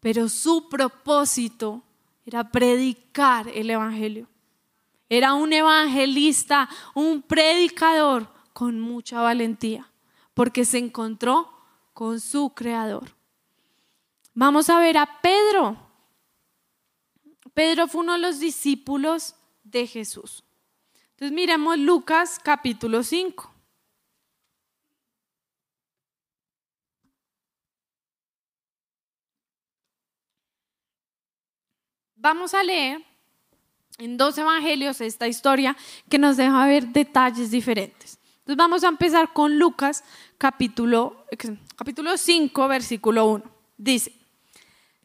pero 0.00 0.30
su 0.30 0.70
propósito 0.70 1.82
era 2.24 2.50
predicar 2.50 3.48
el 3.48 3.68
Evangelio. 3.68 4.26
Era 5.10 5.34
un 5.34 5.52
evangelista, 5.52 6.70
un 6.94 7.20
predicador 7.20 8.28
con 8.54 8.80
mucha 8.80 9.20
valentía, 9.20 9.90
porque 10.32 10.64
se 10.64 10.78
encontró 10.78 11.52
con 11.92 12.18
su 12.18 12.48
creador. 12.54 13.10
Vamos 14.32 14.70
a 14.70 14.80
ver 14.80 14.96
a 14.96 15.20
Pedro. 15.20 15.89
Pedro 17.54 17.88
fue 17.88 18.02
uno 18.02 18.14
de 18.14 18.20
los 18.20 18.40
discípulos 18.40 19.34
de 19.64 19.86
Jesús. 19.86 20.44
Entonces 21.10 21.32
miremos 21.32 21.78
Lucas 21.78 22.38
capítulo 22.42 23.02
5. 23.02 23.54
Vamos 32.16 32.52
a 32.52 32.62
leer 32.62 33.02
en 33.96 34.16
dos 34.18 34.36
evangelios 34.36 35.00
esta 35.00 35.26
historia 35.26 35.76
que 36.08 36.18
nos 36.18 36.36
deja 36.36 36.66
ver 36.66 36.88
detalles 36.88 37.50
diferentes. 37.50 38.18
Entonces 38.40 38.56
vamos 38.56 38.84
a 38.84 38.88
empezar 38.88 39.32
con 39.32 39.58
Lucas 39.58 40.04
capítulo, 40.36 41.26
capítulo 41.76 42.16
5, 42.16 42.68
versículo 42.68 43.26
1. 43.26 43.44
Dice, 43.76 44.19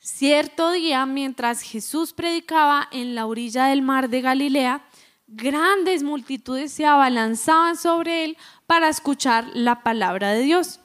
Cierto 0.06 0.70
día, 0.70 1.08
mientras 1.08 1.64
Jesús 1.64 2.14
predicaba 2.14 2.88
en 2.92 3.16
la 3.16 3.26
orilla 3.26 3.66
del 3.66 3.82
mar 3.82 4.08
de 4.08 4.22
Galilea, 4.22 4.86
grandes 5.26 6.04
multitudes 6.04 6.72
se 6.72 6.86
abalanzaban 6.86 7.76
sobre 7.76 8.24
él 8.24 8.38
para 8.68 8.88
escuchar 8.88 9.50
la 9.56 9.82
palabra 9.82 10.30
de 10.34 10.44
Dios. 10.44 10.80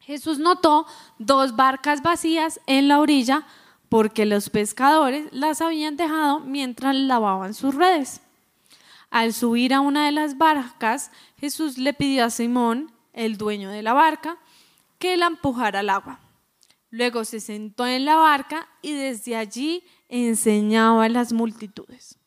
Jesús 0.00 0.38
notó 0.38 0.84
dos 1.18 1.56
barcas 1.56 2.02
vacías 2.02 2.60
en 2.66 2.88
la 2.88 3.00
orilla 3.00 3.46
porque 3.88 4.26
los 4.26 4.50
pescadores 4.50 5.28
las 5.32 5.62
habían 5.62 5.96
dejado 5.96 6.40
mientras 6.40 6.94
lavaban 6.94 7.54
sus 7.54 7.74
redes. 7.74 8.20
Al 9.08 9.32
subir 9.32 9.72
a 9.72 9.80
una 9.80 10.04
de 10.04 10.12
las 10.12 10.36
barcas, 10.36 11.10
Jesús 11.40 11.78
le 11.78 11.94
pidió 11.94 12.26
a 12.26 12.30
Simón, 12.30 12.92
el 13.14 13.38
dueño 13.38 13.70
de 13.70 13.82
la 13.82 13.94
barca, 13.94 14.36
que 14.98 15.16
la 15.16 15.24
empujara 15.24 15.80
al 15.80 15.88
agua. 15.88 16.20
Luego 16.90 17.24
se 17.24 17.40
sentó 17.40 17.86
en 17.86 18.04
la 18.04 18.16
barca 18.16 18.68
y 18.82 18.92
desde 18.92 19.36
allí 19.36 19.84
enseñaba 20.08 21.04
a 21.04 21.08
las 21.08 21.32
multitudes. 21.32 22.18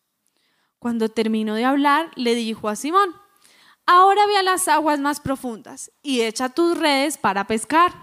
Cuando 0.79 1.09
terminó 1.09 1.55
de 1.55 1.65
hablar, 1.65 2.11
le 2.15 2.35
dijo 2.35 2.69
a 2.69 2.75
Simón, 2.75 3.13
ahora 3.85 4.25
ve 4.27 4.37
a 4.37 4.43
las 4.43 4.67
aguas 4.67 4.99
más 4.99 5.19
profundas 5.19 5.91
y 6.03 6.21
echa 6.21 6.49
tus 6.49 6.77
redes 6.77 7.17
para 7.17 7.47
pescar. 7.47 7.93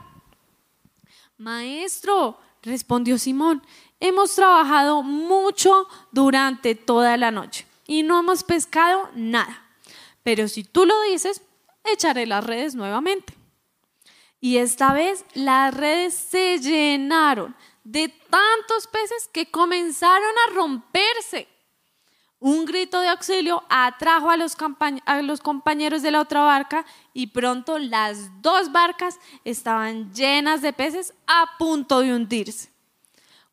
Maestro, 1.39 2.39
respondió 2.63 3.19
Simón, 3.19 3.63
hemos 4.01 4.35
trabajado 4.35 5.03
mucho 5.03 5.87
durante 6.13 6.75
toda 6.75 7.17
la 7.17 7.31
noche 7.31 7.67
y 7.87 8.03
no 8.03 8.21
hemos 8.21 8.43
pescado 8.43 9.09
nada. 9.15 9.63
Pero 10.23 10.49
si 10.49 10.65
tú 10.65 10.87
lo 10.87 11.01
dices, 11.03 11.43
echaré 11.85 12.27
las 12.27 12.45
redes 12.45 12.75
nuevamente. 12.75 13.35
Y 14.41 14.59
esta 14.59 14.93
vez 14.93 15.25
las 15.35 15.75
redes 15.75 16.15
se 16.15 16.59
llenaron 16.59 17.57
de 17.85 18.09
tantos 18.09 18.87
peces 18.89 19.29
que 19.33 19.51
comenzaron 19.51 20.33
a 20.47 20.55
romperse. 20.55 21.49
Un 22.39 22.67
grito 22.67 23.01
de 23.01 23.09
auxilio 23.09 23.63
atrajo 23.69 24.29
a 24.29 24.37
los, 24.37 24.57
a 25.07 25.23
los, 25.23 25.41
compañeros 25.41 26.03
de 26.03 26.11
la 26.11 26.21
otra 26.21 26.43
barca 26.43 26.85
y 27.15 27.29
pronto 27.29 27.79
las 27.79 28.43
dos 28.43 28.73
barcas 28.73 29.19
estaban 29.45 30.13
llenas 30.13 30.61
de 30.61 30.73
peces 30.73 31.15
a 31.27 31.57
punto 31.59 32.01
de 32.01 32.15
hundirse. 32.15 32.71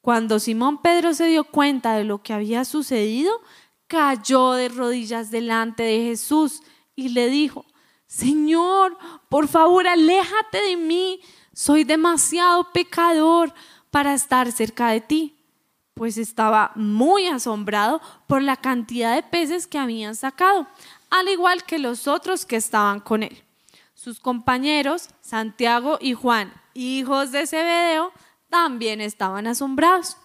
Cuando 0.01 0.39
Simón 0.39 0.81
Pedro 0.81 1.13
se 1.13 1.27
dio 1.27 1.45
cuenta 1.45 1.95
de 1.95 2.03
lo 2.03 2.21
que 2.21 2.33
había 2.33 2.65
sucedido, 2.65 3.41
cayó 3.87 4.51
de 4.51 4.67
rodillas 4.67 5.31
delante 5.31 5.83
de 5.83 6.03
Jesús 6.03 6.61
y 6.93 7.09
le 7.09 7.27
dijo, 7.29 7.65
Señor, 8.13 8.95
por 9.27 9.47
favor, 9.47 9.87
aléjate 9.87 10.61
de 10.61 10.77
mí. 10.77 11.19
Soy 11.51 11.83
demasiado 11.83 12.71
pecador 12.71 13.51
para 13.89 14.13
estar 14.13 14.51
cerca 14.51 14.89
de 14.89 15.01
ti. 15.01 15.35
Pues 15.95 16.19
estaba 16.19 16.73
muy 16.75 17.25
asombrado 17.25 18.01
por 18.27 18.43
la 18.43 18.55
cantidad 18.55 19.15
de 19.15 19.23
peces 19.23 19.65
que 19.65 19.79
habían 19.79 20.15
sacado, 20.15 20.67
al 21.09 21.27
igual 21.27 21.63
que 21.63 21.79
los 21.79 22.07
otros 22.07 22.45
que 22.45 22.55
estaban 22.55 22.99
con 22.99 23.23
él. 23.23 23.43
Sus 23.95 24.19
compañeros, 24.19 25.09
Santiago 25.21 25.97
y 25.99 26.13
Juan, 26.13 26.53
hijos 26.75 27.31
de 27.31 27.47
Zebedeo, 27.47 28.13
también 28.47 29.01
estaban 29.01 29.47
asombrados. 29.47 30.17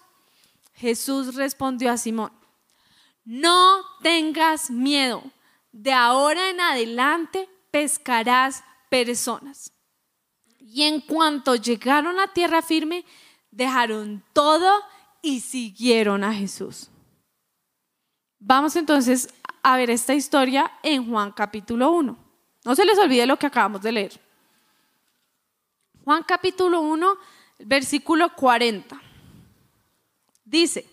Jesús 0.75 1.33
respondió 1.33 1.91
a 1.91 1.97
Simón, 1.97 2.31
no 3.25 3.81
tengas 4.03 4.69
miedo, 4.69 5.23
de 5.71 5.91
ahora 5.91 6.51
en 6.51 6.61
adelante 6.61 7.49
pescarás 7.71 8.63
personas. 8.89 9.73
Y 10.59 10.83
en 10.83 11.01
cuanto 11.01 11.55
llegaron 11.55 12.19
a 12.19 12.33
tierra 12.33 12.61
firme, 12.61 13.05
dejaron 13.51 14.23
todo 14.33 14.71
y 15.21 15.39
siguieron 15.39 16.23
a 16.23 16.33
Jesús. 16.33 16.89
Vamos 18.39 18.75
entonces 18.75 19.33
a 19.63 19.77
ver 19.77 19.89
esta 19.89 20.13
historia 20.13 20.71
en 20.83 21.09
Juan 21.09 21.31
capítulo 21.31 21.91
1. 21.91 22.17
No 22.65 22.75
se 22.75 22.85
les 22.85 22.97
olvide 22.97 23.25
lo 23.25 23.37
que 23.37 23.47
acabamos 23.47 23.81
de 23.81 23.91
leer. 23.91 24.21
Juan 26.03 26.23
capítulo 26.23 26.81
1, 26.81 27.17
versículo 27.59 28.33
40. 28.35 29.01
Dice, 30.43 30.85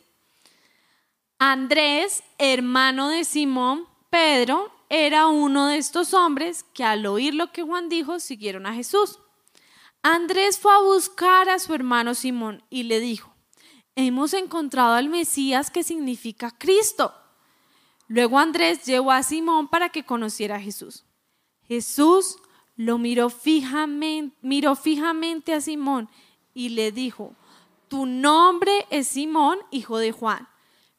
Andrés, 1.38 2.22
hermano 2.38 3.08
de 3.08 3.24
Simón, 3.24 3.86
Pedro, 4.10 4.70
era 4.88 5.26
uno 5.26 5.66
de 5.66 5.78
estos 5.78 6.14
hombres 6.14 6.64
que 6.74 6.84
al 6.84 7.06
oír 7.06 7.34
lo 7.34 7.52
que 7.52 7.62
Juan 7.62 7.88
dijo 7.88 8.20
siguieron 8.20 8.66
a 8.66 8.74
Jesús. 8.74 9.18
Andrés 10.02 10.58
fue 10.58 10.72
a 10.72 10.80
buscar 10.80 11.48
a 11.48 11.58
su 11.58 11.74
hermano 11.74 12.14
Simón 12.14 12.62
y 12.70 12.84
le 12.84 13.00
dijo, 13.00 13.34
hemos 13.96 14.34
encontrado 14.34 14.94
al 14.94 15.08
Mesías 15.08 15.70
que 15.70 15.82
significa 15.82 16.52
Cristo. 16.56 17.12
Luego 18.06 18.38
Andrés 18.38 18.84
llevó 18.84 19.10
a 19.10 19.22
Simón 19.22 19.68
para 19.68 19.88
que 19.88 20.04
conociera 20.04 20.56
a 20.56 20.60
Jesús. 20.60 21.04
Jesús 21.66 22.36
lo 22.76 22.98
miró 22.98 23.30
fijamente, 23.30 24.36
miró 24.42 24.76
fijamente 24.76 25.52
a 25.54 25.60
Simón 25.60 26.08
y 26.54 26.68
le 26.68 26.92
dijo, 26.92 27.34
tu 27.88 28.06
nombre 28.06 28.86
es 28.90 29.08
Simón, 29.08 29.58
hijo 29.70 29.98
de 29.98 30.12
Juan, 30.12 30.48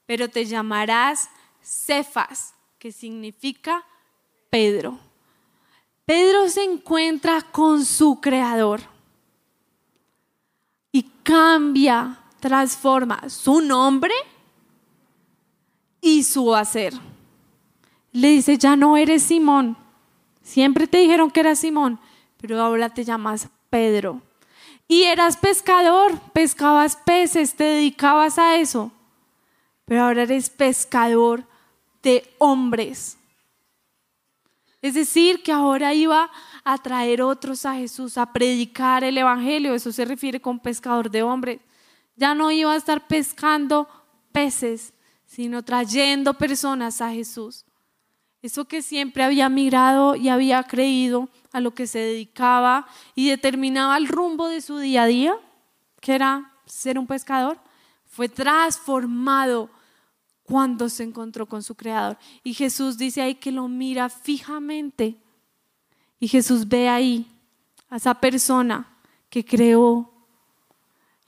pero 0.05 0.29
te 0.29 0.45
llamarás 0.45 1.29
Cefas, 1.61 2.55
que 2.79 2.91
significa 2.91 3.83
Pedro. 4.49 4.99
Pedro 6.05 6.47
se 6.49 6.63
encuentra 6.63 7.41
con 7.41 7.83
su 7.83 8.21
creador 8.21 8.81
y 10.91 11.03
cambia, 11.23 12.19
transforma 12.39 13.29
su 13.29 13.61
nombre 13.61 14.13
y 15.99 16.23
su 16.23 16.55
hacer. 16.55 16.93
Le 18.11 18.29
dice, 18.29 18.57
ya 18.57 18.75
no 18.75 18.95
eres 18.95 19.23
Simón. 19.23 19.75
Siempre 20.41 20.87
te 20.87 20.99
dijeron 20.99 21.29
que 21.29 21.41
eras 21.41 21.59
Simón, 21.59 21.99
pero 22.37 22.61
ahora 22.61 22.89
te 22.89 23.03
llamas 23.03 23.49
Pedro. 23.69 24.21
Y 24.87 25.03
eras 25.03 25.35
pescador, 25.35 26.17
pescabas 26.31 26.95
peces, 26.95 27.55
te 27.55 27.65
dedicabas 27.65 28.39
a 28.39 28.55
eso. 28.55 28.91
Pero 29.83 30.03
ahora 30.03 30.23
eres 30.23 30.49
pescador 30.49 31.43
de 32.01 32.33
hombres. 32.37 33.17
Es 34.81 34.93
decir, 34.93 35.41
que 35.43 35.51
ahora 35.51 35.93
iba 35.93 36.29
a 36.63 36.77
traer 36.77 37.21
otros 37.21 37.65
a 37.65 37.75
Jesús, 37.75 38.17
a 38.17 38.31
predicar 38.31 39.03
el 39.03 39.17
Evangelio. 39.17 39.73
Eso 39.73 39.91
se 39.91 40.05
refiere 40.05 40.39
con 40.39 40.59
pescador 40.59 41.09
de 41.09 41.23
hombres. 41.23 41.59
Ya 42.15 42.33
no 42.33 42.51
iba 42.51 42.73
a 42.73 42.77
estar 42.77 43.07
pescando 43.07 43.87
peces, 44.31 44.93
sino 45.25 45.63
trayendo 45.63 46.35
personas 46.35 47.01
a 47.01 47.11
Jesús. 47.11 47.65
Eso 48.41 48.65
que 48.65 48.81
siempre 48.81 49.23
había 49.23 49.49
mirado 49.49 50.15
y 50.15 50.29
había 50.29 50.63
creído 50.63 51.27
a 51.51 51.59
lo 51.59 51.71
que 51.71 51.87
se 51.87 51.99
dedicaba 51.99 52.87
y 53.15 53.29
determinaba 53.29 53.97
el 53.97 54.07
rumbo 54.07 54.47
de 54.47 54.61
su 54.61 54.77
día 54.77 55.03
a 55.03 55.07
día, 55.07 55.37
que 55.99 56.13
era 56.13 56.53
ser 56.65 56.99
un 56.99 57.07
pescador, 57.07 57.59
fue 58.05 58.29
transformado 58.29 59.69
cuando 60.47 60.87
se 60.87 61.03
encontró 61.03 61.45
con 61.45 61.61
su 61.61 61.75
creador. 61.75 62.17
Y 62.41 62.53
Jesús 62.53 62.97
dice 62.97 63.21
ahí 63.21 63.35
que 63.35 63.51
lo 63.51 63.67
mira 63.67 64.07
fijamente. 64.07 65.17
Y 66.21 66.29
Jesús 66.29 66.67
ve 66.67 66.87
ahí 66.87 67.27
a 67.89 67.97
esa 67.97 68.13
persona 68.13 68.97
que 69.29 69.43
creó 69.43 70.09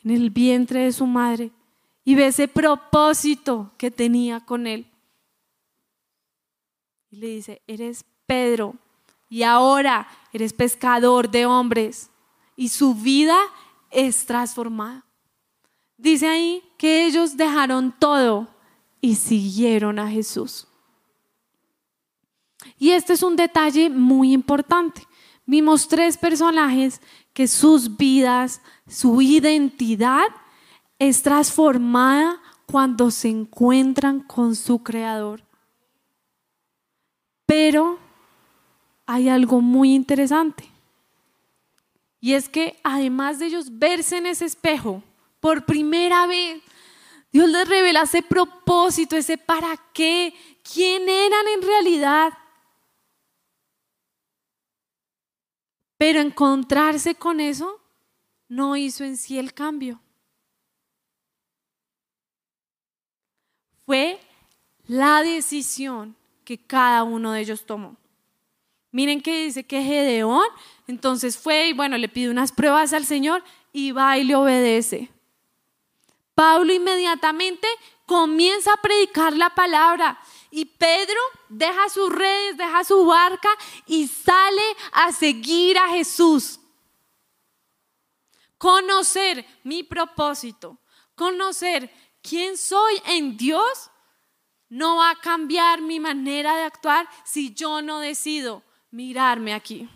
en 0.05 0.11
el 0.11 0.29
vientre 0.29 0.85
de 0.85 0.93
su 0.93 1.05
madre 1.05 1.51
y 2.05 2.15
ve 2.15 2.27
ese 2.27 2.47
propósito 2.47 3.73
que 3.77 3.91
tenía 3.91 4.39
con 4.39 4.65
él. 4.65 4.87
Y 7.11 7.17
le 7.17 7.27
dice, 7.27 7.61
eres 7.67 8.05
Pedro 8.25 8.75
y 9.29 9.43
ahora 9.43 10.07
eres 10.31 10.53
pescador 10.53 11.29
de 11.29 11.45
hombres 11.45 12.09
y 12.55 12.69
su 12.69 12.95
vida 12.95 13.37
es 13.91 14.25
transformada. 14.25 15.03
Dice 15.97 16.25
ahí 16.25 16.63
que 16.77 17.05
ellos 17.05 17.35
dejaron 17.35 17.93
todo 17.99 18.47
y 19.01 19.15
siguieron 19.15 19.99
a 19.99 20.09
Jesús. 20.09 20.67
Y 22.77 22.91
este 22.91 23.13
es 23.13 23.23
un 23.23 23.35
detalle 23.35 23.89
muy 23.89 24.33
importante. 24.33 25.01
Vimos 25.45 25.87
tres 25.87 26.17
personajes 26.17 27.01
que 27.33 27.47
sus 27.47 27.97
vidas, 27.97 28.61
su 28.87 29.21
identidad 29.21 30.27
es 30.99 31.23
transformada 31.23 32.41
cuando 32.65 33.09
se 33.09 33.29
encuentran 33.29 34.19
con 34.19 34.55
su 34.55 34.83
creador. 34.83 35.41
Pero 37.45 37.97
hay 39.05 39.27
algo 39.27 39.61
muy 39.61 39.95
interesante. 39.95 40.69
Y 42.21 42.33
es 42.33 42.49
que 42.49 42.79
además 42.83 43.39
de 43.39 43.47
ellos 43.47 43.79
verse 43.79 44.17
en 44.17 44.27
ese 44.27 44.45
espejo 44.45 45.01
por 45.39 45.65
primera 45.65 46.27
vez, 46.27 46.61
Dios 47.31 47.49
les 47.49 47.67
revela 47.67 48.01
ese 48.01 48.21
propósito, 48.23 49.15
ese 49.15 49.37
para 49.37 49.77
qué, 49.93 50.33
quién 50.63 51.07
eran 51.07 51.47
en 51.47 51.61
realidad. 51.61 52.33
Pero 55.97 56.21
encontrarse 56.21 57.15
con 57.15 57.39
eso 57.39 57.79
no 58.47 58.75
hizo 58.75 59.03
en 59.03 59.17
sí 59.17 59.37
el 59.37 59.53
cambio. 59.53 60.01
Fue 63.85 64.19
la 64.87 65.21
decisión 65.21 66.15
que 66.43 66.57
cada 66.57 67.03
uno 67.03 67.31
de 67.33 67.41
ellos 67.41 67.65
tomó. 67.65 67.95
Miren 68.91 69.21
que 69.21 69.43
dice 69.43 69.63
que 69.63 69.83
Gedeón 69.83 70.47
entonces 70.87 71.37
fue 71.37 71.69
y 71.69 71.73
bueno, 71.73 71.97
le 71.97 72.09
pide 72.09 72.31
unas 72.31 72.51
pruebas 72.51 72.93
al 72.93 73.05
Señor 73.05 73.43
y 73.71 73.91
va 73.91 74.17
y 74.17 74.23
le 74.23 74.35
obedece. 74.35 75.11
Pablo 76.39 76.71
inmediatamente 76.71 77.67
comienza 78.05 78.71
a 78.71 78.81
predicar 78.81 79.35
la 79.35 79.49
palabra 79.49 80.17
y 80.49 80.63
Pedro 80.63 81.19
deja 81.49 81.89
sus 81.89 82.09
redes, 82.09 82.55
deja 82.55 82.85
su 82.85 83.05
barca 83.05 83.49
y 83.85 84.07
sale 84.07 84.61
a 84.93 85.11
seguir 85.11 85.77
a 85.77 85.89
Jesús. 85.89 86.61
Conocer 88.57 89.45
mi 89.65 89.83
propósito, 89.83 90.77
conocer 91.13 91.93
quién 92.21 92.57
soy 92.57 93.01
en 93.07 93.35
Dios, 93.35 93.91
no 94.69 94.95
va 94.95 95.09
a 95.09 95.19
cambiar 95.19 95.81
mi 95.81 95.99
manera 95.99 96.55
de 96.55 96.63
actuar 96.63 97.09
si 97.25 97.53
yo 97.53 97.81
no 97.81 97.99
decido 97.99 98.63
mirarme 98.91 99.53
aquí. 99.53 99.89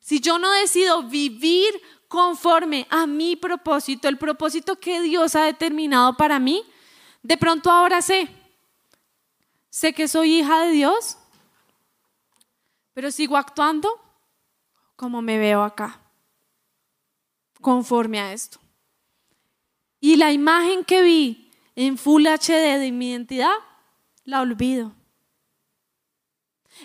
Si 0.00 0.20
yo 0.20 0.38
no 0.38 0.52
decido 0.52 1.04
vivir 1.04 1.80
conforme 2.10 2.88
a 2.90 3.06
mi 3.06 3.36
propósito, 3.36 4.08
el 4.08 4.18
propósito 4.18 4.74
que 4.80 5.00
Dios 5.00 5.36
ha 5.36 5.44
determinado 5.44 6.16
para 6.16 6.40
mí, 6.40 6.64
de 7.22 7.36
pronto 7.36 7.70
ahora 7.70 8.02
sé, 8.02 8.28
sé 9.68 9.92
que 9.92 10.08
soy 10.08 10.40
hija 10.40 10.62
de 10.62 10.72
Dios, 10.72 11.18
pero 12.94 13.12
sigo 13.12 13.36
actuando 13.36 13.88
como 14.96 15.22
me 15.22 15.38
veo 15.38 15.62
acá, 15.62 16.00
conforme 17.60 18.18
a 18.18 18.32
esto. 18.32 18.58
Y 20.00 20.16
la 20.16 20.32
imagen 20.32 20.84
que 20.84 21.02
vi 21.02 21.52
en 21.76 21.96
Full 21.96 22.26
HD 22.26 22.80
de 22.80 22.90
mi 22.90 23.12
identidad, 23.12 23.54
la 24.24 24.40
olvido. 24.40 24.92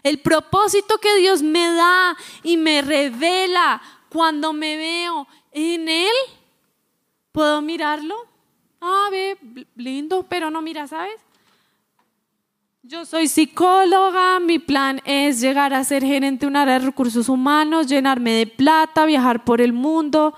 El 0.04 0.20
propósito 0.20 1.00
que 1.00 1.16
Dios 1.18 1.42
me 1.42 1.74
da 1.74 2.16
y 2.44 2.58
me 2.58 2.84
revela 2.84 3.82
cuando 4.10 4.54
me 4.54 4.78
veo 4.78 5.28
en 5.52 5.88
Él, 5.90 6.16
puedo 7.32 7.62
mirarlo. 7.62 8.16
Ah, 8.82 9.08
ve, 9.12 9.38
lindo, 9.76 10.26
pero 10.28 10.50
no 10.50 10.62
mira, 10.62 10.88
¿sabes? 10.88 11.20
Yo 12.84 13.04
soy 13.04 13.28
psicóloga, 13.28 14.40
mi 14.40 14.60
plan 14.60 15.02
es 15.06 15.42
llegar 15.42 15.74
a 15.74 15.84
ser 15.84 16.04
gerente 16.04 16.46
de 16.46 16.50
un 16.50 16.56
área 16.56 16.76
de 16.80 16.86
recursos 16.86 17.30
humanos, 17.30 17.88
llenarme 17.88 18.34
de 18.34 18.48
plata, 18.48 19.08
viajar 19.08 19.44
por 19.44 19.60
el 19.60 19.74
mundo, 19.74 20.36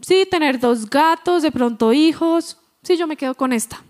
sí, 0.00 0.26
tener 0.30 0.58
dos 0.58 0.88
gatos, 0.88 1.42
de 1.42 1.52
pronto 1.52 1.92
hijos. 1.92 2.56
Sí, 2.82 2.96
yo 2.96 3.06
me 3.06 3.16
quedo 3.16 3.34
con 3.34 3.52
esta. 3.52 3.84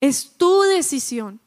Es 0.00 0.36
tu 0.36 0.60
decisión 0.62 1.40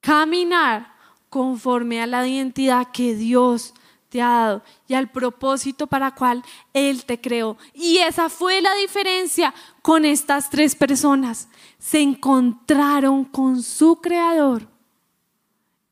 caminar 0.00 0.93
conforme 1.34 2.00
a 2.00 2.06
la 2.06 2.24
identidad 2.28 2.92
que 2.92 3.16
Dios 3.16 3.74
te 4.08 4.22
ha 4.22 4.28
dado 4.28 4.62
y 4.86 4.94
al 4.94 5.10
propósito 5.10 5.88
para 5.88 6.14
cual 6.14 6.44
Él 6.72 7.04
te 7.04 7.20
creó. 7.20 7.56
Y 7.74 7.98
esa 7.98 8.28
fue 8.28 8.60
la 8.60 8.72
diferencia 8.76 9.52
con 9.82 10.04
estas 10.04 10.48
tres 10.48 10.76
personas. 10.76 11.48
Se 11.80 12.00
encontraron 12.00 13.24
con 13.24 13.64
su 13.64 13.96
creador 13.96 14.68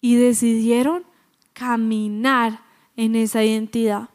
y 0.00 0.14
decidieron 0.14 1.04
caminar 1.52 2.62
en 2.94 3.16
esa 3.16 3.42
identidad, 3.42 4.10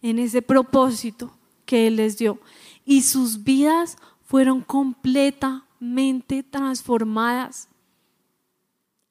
en 0.00 0.20
ese 0.20 0.42
propósito 0.42 1.36
que 1.66 1.88
Él 1.88 1.96
les 1.96 2.18
dio. 2.18 2.38
Y 2.84 3.02
sus 3.02 3.42
vidas 3.42 3.98
fueron 4.22 4.60
completamente 4.60 6.44
transformadas. 6.44 7.68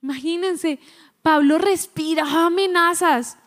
Imagínense, 0.01 0.79
Pablo 1.27 1.57
respira 1.57 2.45
amenazas 2.45 3.37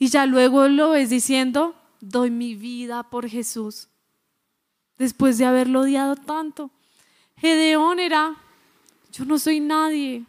y 0.00 0.08
ya 0.08 0.26
luego 0.26 0.66
lo 0.66 0.90
ves 0.90 1.10
diciendo, 1.10 1.76
doy 2.00 2.28
mi 2.28 2.56
vida 2.56 3.04
por 3.04 3.28
Jesús. 3.28 3.86
Después 4.98 5.38
de 5.38 5.44
haberlo 5.44 5.82
odiado 5.82 6.16
tanto. 6.16 6.72
Gedeón 7.36 8.00
era, 8.00 8.34
yo 9.12 9.24
no 9.26 9.38
soy 9.38 9.60
nadie. 9.60 10.24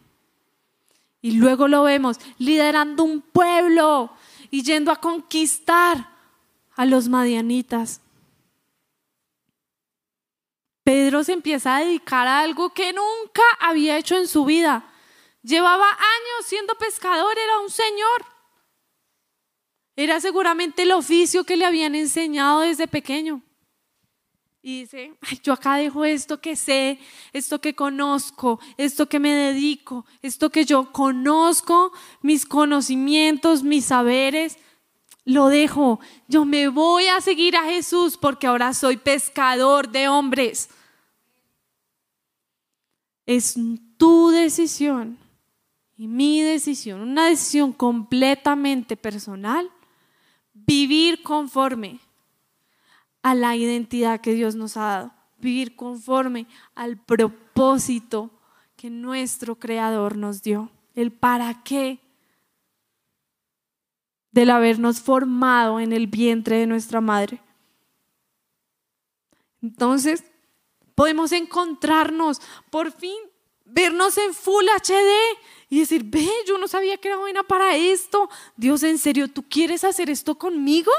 Y 1.20 1.32
luego 1.32 1.66
lo 1.66 1.82
vemos 1.82 2.20
liderando 2.38 3.02
un 3.02 3.20
pueblo 3.20 4.12
y 4.52 4.62
yendo 4.62 4.92
a 4.92 5.00
conquistar 5.00 6.08
a 6.76 6.86
los 6.86 7.08
madianitas. 7.08 8.00
Pedro 10.84 11.24
se 11.24 11.32
empieza 11.32 11.74
a 11.74 11.80
dedicar 11.80 12.28
a 12.28 12.38
algo 12.38 12.72
que 12.72 12.92
nunca 12.92 13.42
había 13.58 13.98
hecho 13.98 14.16
en 14.16 14.28
su 14.28 14.44
vida. 14.44 14.91
Llevaba 15.42 15.88
años 15.88 16.46
siendo 16.46 16.74
pescador, 16.76 17.36
era 17.36 17.58
un 17.58 17.70
señor. 17.70 18.24
Era 19.96 20.20
seguramente 20.20 20.82
el 20.82 20.92
oficio 20.92 21.44
que 21.44 21.56
le 21.56 21.64
habían 21.64 21.94
enseñado 21.94 22.60
desde 22.60 22.86
pequeño. 22.86 23.42
Y 24.62 24.82
dice, 24.82 25.12
yo 25.42 25.52
acá 25.52 25.76
dejo 25.76 26.04
esto 26.04 26.40
que 26.40 26.54
sé, 26.54 27.00
esto 27.32 27.60
que 27.60 27.74
conozco, 27.74 28.60
esto 28.76 29.08
que 29.08 29.18
me 29.18 29.34
dedico, 29.34 30.06
esto 30.22 30.50
que 30.50 30.64
yo 30.64 30.92
conozco, 30.92 31.92
mis 32.20 32.46
conocimientos, 32.46 33.64
mis 33.64 33.86
saberes, 33.86 34.56
lo 35.24 35.48
dejo. 35.48 35.98
Yo 36.28 36.44
me 36.44 36.68
voy 36.68 37.08
a 37.08 37.20
seguir 37.20 37.56
a 37.56 37.64
Jesús 37.64 38.16
porque 38.16 38.46
ahora 38.46 38.72
soy 38.72 38.96
pescador 38.96 39.88
de 39.88 40.08
hombres. 40.08 40.70
Es 43.26 43.56
tu 43.98 44.30
decisión 44.30 45.21
y 46.02 46.08
mi 46.08 46.42
decisión, 46.42 47.00
una 47.00 47.26
decisión 47.26 47.72
completamente 47.72 48.96
personal 48.96 49.70
vivir 50.52 51.22
conforme 51.22 52.00
a 53.22 53.36
la 53.36 53.54
identidad 53.54 54.20
que 54.20 54.34
Dios 54.34 54.56
nos 54.56 54.76
ha 54.76 54.80
dado, 54.80 55.14
vivir 55.38 55.76
conforme 55.76 56.48
al 56.74 56.96
propósito 56.96 58.32
que 58.74 58.90
nuestro 58.90 59.60
Creador 59.60 60.16
nos 60.16 60.42
dio, 60.42 60.72
el 60.96 61.12
para 61.12 61.62
qué 61.62 62.00
del 64.32 64.50
habernos 64.50 65.00
formado 65.00 65.78
en 65.78 65.92
el 65.92 66.08
vientre 66.08 66.56
de 66.56 66.66
nuestra 66.66 67.00
madre. 67.00 67.40
Entonces, 69.62 70.24
podemos 70.96 71.30
encontrarnos, 71.30 72.42
por 72.70 72.90
fin, 72.90 73.20
vernos 73.64 74.18
en 74.18 74.34
Full 74.34 74.64
HD 74.64 75.38
y 75.72 75.80
decir, 75.80 76.04
ve, 76.04 76.28
yo 76.46 76.58
no 76.58 76.68
sabía 76.68 76.98
que 76.98 77.08
era 77.08 77.16
buena 77.16 77.42
para 77.42 77.74
esto. 77.74 78.28
Dios, 78.54 78.82
en 78.82 78.98
serio, 78.98 79.26
¿tú 79.26 79.42
quieres 79.42 79.82
hacer 79.84 80.10
esto 80.10 80.34
conmigo? 80.34 80.92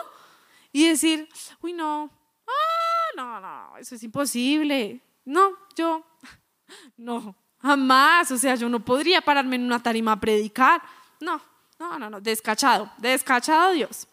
Y 0.71 0.87
decir, 0.87 1.29
uy, 1.61 1.73
no, 1.73 2.09
ah, 2.47 3.07
no, 3.15 3.39
no, 3.39 3.77
eso 3.77 3.93
es 3.93 4.01
imposible. 4.01 4.99
No, 5.25 5.55
yo, 5.75 6.03
no, 6.97 7.35
jamás. 7.59 8.31
O 8.31 8.37
sea, 8.39 8.55
yo 8.55 8.67
no 8.67 8.83
podría 8.83 9.21
pararme 9.21 9.57
en 9.57 9.65
una 9.65 9.77
tarima 9.77 10.13
a 10.13 10.19
predicar. 10.19 10.81
No, 11.19 11.39
no, 11.77 11.99
no, 11.99 12.09
no, 12.09 12.19
descachado, 12.19 12.91
descachado 12.97 13.73
Dios. 13.73 14.07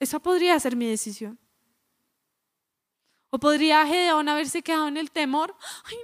Esa 0.00 0.18
podría 0.18 0.58
ser 0.58 0.74
mi 0.74 0.88
decisión. 0.88 1.38
O 3.30 3.38
podría 3.38 3.86
Gedeón 3.86 4.28
haberse 4.28 4.60
quedado 4.60 4.88
en 4.88 4.96
el 4.96 5.12
temor. 5.12 5.54
Ay, 5.84 5.96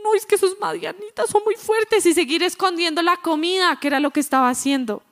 no, 0.00 0.14
es 0.14 0.26
que 0.26 0.38
sus 0.38 0.58
madianitas 0.58 1.30
son 1.30 1.42
muy 1.44 1.54
fuertes 1.54 2.06
y 2.06 2.14
seguir 2.14 2.42
escondiendo 2.42 3.02
la 3.02 3.16
comida, 3.16 3.78
que 3.80 3.88
era 3.88 4.00
lo 4.00 4.10
que 4.10 4.20
estaba 4.20 4.48
haciendo. 4.48 5.02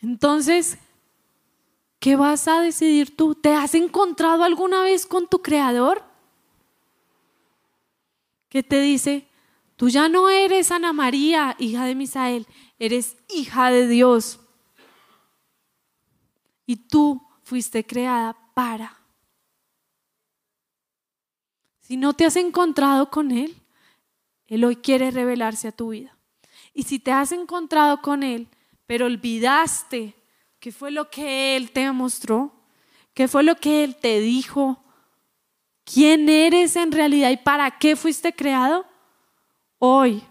Entonces, 0.00 0.78
¿qué 1.98 2.16
vas 2.16 2.46
a 2.48 2.60
decidir 2.60 3.16
tú? 3.16 3.34
¿Te 3.34 3.54
has 3.54 3.74
encontrado 3.74 4.44
alguna 4.44 4.82
vez 4.82 5.06
con 5.06 5.26
tu 5.28 5.42
creador? 5.42 6.04
¿Qué 8.48 8.62
te 8.62 8.80
dice? 8.80 9.26
Tú 9.76 9.88
ya 9.88 10.08
no 10.08 10.28
eres 10.28 10.70
Ana 10.72 10.92
María, 10.92 11.54
hija 11.58 11.84
de 11.84 11.94
Misael, 11.94 12.46
eres 12.78 13.16
hija 13.28 13.70
de 13.70 13.86
Dios. 13.86 14.40
Y 16.66 16.76
tú 16.76 17.22
fuiste 17.42 17.86
creada 17.86 18.36
para 18.54 18.97
si 21.88 21.96
no 21.96 22.12
te 22.12 22.26
has 22.26 22.36
encontrado 22.36 23.08
con 23.08 23.30
Él, 23.30 23.56
Él 24.46 24.62
hoy 24.62 24.76
quiere 24.76 25.10
revelarse 25.10 25.68
a 25.68 25.72
tu 25.72 25.88
vida. 25.88 26.14
Y 26.74 26.82
si 26.82 26.98
te 26.98 27.12
has 27.12 27.32
encontrado 27.32 28.02
con 28.02 28.22
Él, 28.22 28.46
pero 28.86 29.06
olvidaste 29.06 30.14
qué 30.60 30.70
fue 30.70 30.90
lo 30.90 31.08
que 31.08 31.56
Él 31.56 31.70
te 31.70 31.90
mostró, 31.92 32.52
qué 33.14 33.26
fue 33.26 33.42
lo 33.42 33.56
que 33.56 33.84
Él 33.84 33.96
te 33.96 34.20
dijo, 34.20 34.84
quién 35.82 36.28
eres 36.28 36.76
en 36.76 36.92
realidad 36.92 37.30
y 37.30 37.38
para 37.38 37.78
qué 37.78 37.96
fuiste 37.96 38.34
creado, 38.34 38.84
hoy 39.78 40.22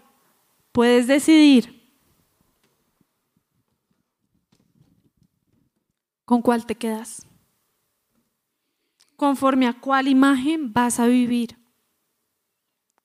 puedes 0.70 1.08
decidir 1.08 1.92
con 6.24 6.40
cuál 6.40 6.66
te 6.66 6.76
quedas 6.76 7.27
conforme 9.18 9.66
a 9.66 9.72
cuál 9.72 10.06
imagen 10.06 10.72
vas 10.72 11.00
a 11.00 11.06
vivir, 11.06 11.58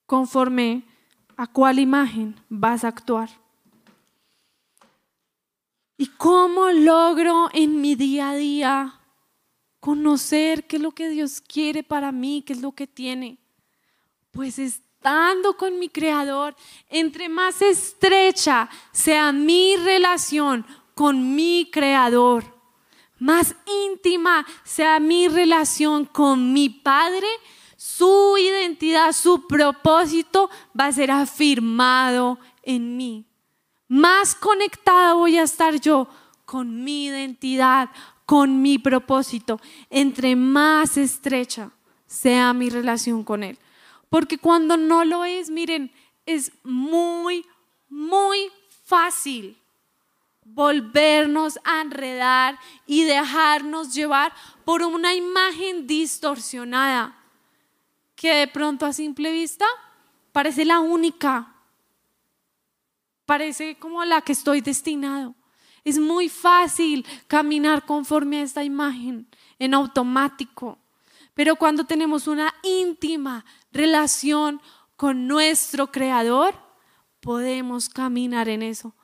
conforme 0.06 0.84
a 1.36 1.48
cuál 1.48 1.80
imagen 1.80 2.36
vas 2.48 2.84
a 2.84 2.88
actuar. 2.88 3.30
¿Y 5.98 6.06
cómo 6.06 6.70
logro 6.70 7.48
en 7.52 7.80
mi 7.80 7.96
día 7.96 8.30
a 8.30 8.36
día 8.36 9.00
conocer 9.80 10.68
qué 10.68 10.76
es 10.76 10.82
lo 10.82 10.92
que 10.92 11.08
Dios 11.08 11.40
quiere 11.40 11.82
para 11.82 12.12
mí, 12.12 12.44
qué 12.46 12.52
es 12.52 12.62
lo 12.62 12.70
que 12.70 12.86
tiene? 12.86 13.38
Pues 14.30 14.60
estando 14.60 15.56
con 15.56 15.80
mi 15.80 15.88
Creador, 15.88 16.54
entre 16.90 17.28
más 17.28 17.60
estrecha 17.60 18.70
sea 18.92 19.32
mi 19.32 19.74
relación 19.78 20.64
con 20.94 21.34
mi 21.34 21.68
Creador, 21.72 22.53
más 23.18 23.54
íntima 23.86 24.46
sea 24.64 25.00
mi 25.00 25.28
relación 25.28 26.04
con 26.04 26.52
mi 26.52 26.68
Padre, 26.68 27.26
su 27.76 28.36
identidad, 28.38 29.12
su 29.12 29.46
propósito 29.46 30.50
va 30.78 30.86
a 30.86 30.92
ser 30.92 31.10
afirmado 31.10 32.38
en 32.62 32.96
mí. 32.96 33.26
Más 33.88 34.34
conectada 34.34 35.14
voy 35.14 35.38
a 35.38 35.42
estar 35.42 35.80
yo 35.80 36.08
con 36.44 36.82
mi 36.82 37.06
identidad, 37.06 37.90
con 38.26 38.62
mi 38.62 38.78
propósito, 38.78 39.60
entre 39.90 40.34
más 40.34 40.96
estrecha 40.96 41.70
sea 42.06 42.52
mi 42.52 42.70
relación 42.70 43.24
con 43.24 43.42
Él. 43.42 43.58
Porque 44.08 44.38
cuando 44.38 44.76
no 44.76 45.04
lo 45.04 45.24
es, 45.24 45.50
miren, 45.50 45.92
es 46.26 46.52
muy, 46.62 47.44
muy 47.88 48.50
fácil 48.84 49.58
volvernos 50.54 51.58
a 51.64 51.80
enredar 51.80 52.58
y 52.86 53.02
dejarnos 53.02 53.92
llevar 53.92 54.32
por 54.64 54.82
una 54.82 55.12
imagen 55.12 55.86
distorsionada 55.86 57.18
que 58.14 58.32
de 58.34 58.48
pronto 58.48 58.86
a 58.86 58.92
simple 58.92 59.32
vista 59.32 59.66
parece 60.32 60.64
la 60.64 60.78
única, 60.78 61.52
parece 63.26 63.76
como 63.78 64.04
la 64.04 64.22
que 64.22 64.32
estoy 64.32 64.60
destinado. 64.60 65.34
Es 65.82 65.98
muy 65.98 66.28
fácil 66.28 67.04
caminar 67.26 67.84
conforme 67.84 68.38
a 68.38 68.42
esta 68.42 68.64
imagen 68.64 69.26
en 69.58 69.74
automático, 69.74 70.78
pero 71.34 71.56
cuando 71.56 71.84
tenemos 71.84 72.28
una 72.28 72.54
íntima 72.62 73.44
relación 73.72 74.62
con 74.96 75.26
nuestro 75.26 75.90
Creador, 75.90 76.54
podemos 77.20 77.88
caminar 77.88 78.48
en 78.48 78.62
eso 78.62 78.94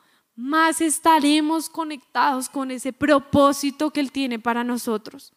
más 0.41 0.81
estaremos 0.81 1.69
conectados 1.69 2.49
con 2.49 2.71
ese 2.71 2.93
propósito 2.93 3.91
que 3.91 4.01
Él 4.01 4.11
tiene 4.11 4.39
para 4.39 4.65
nosotros. 4.65 5.35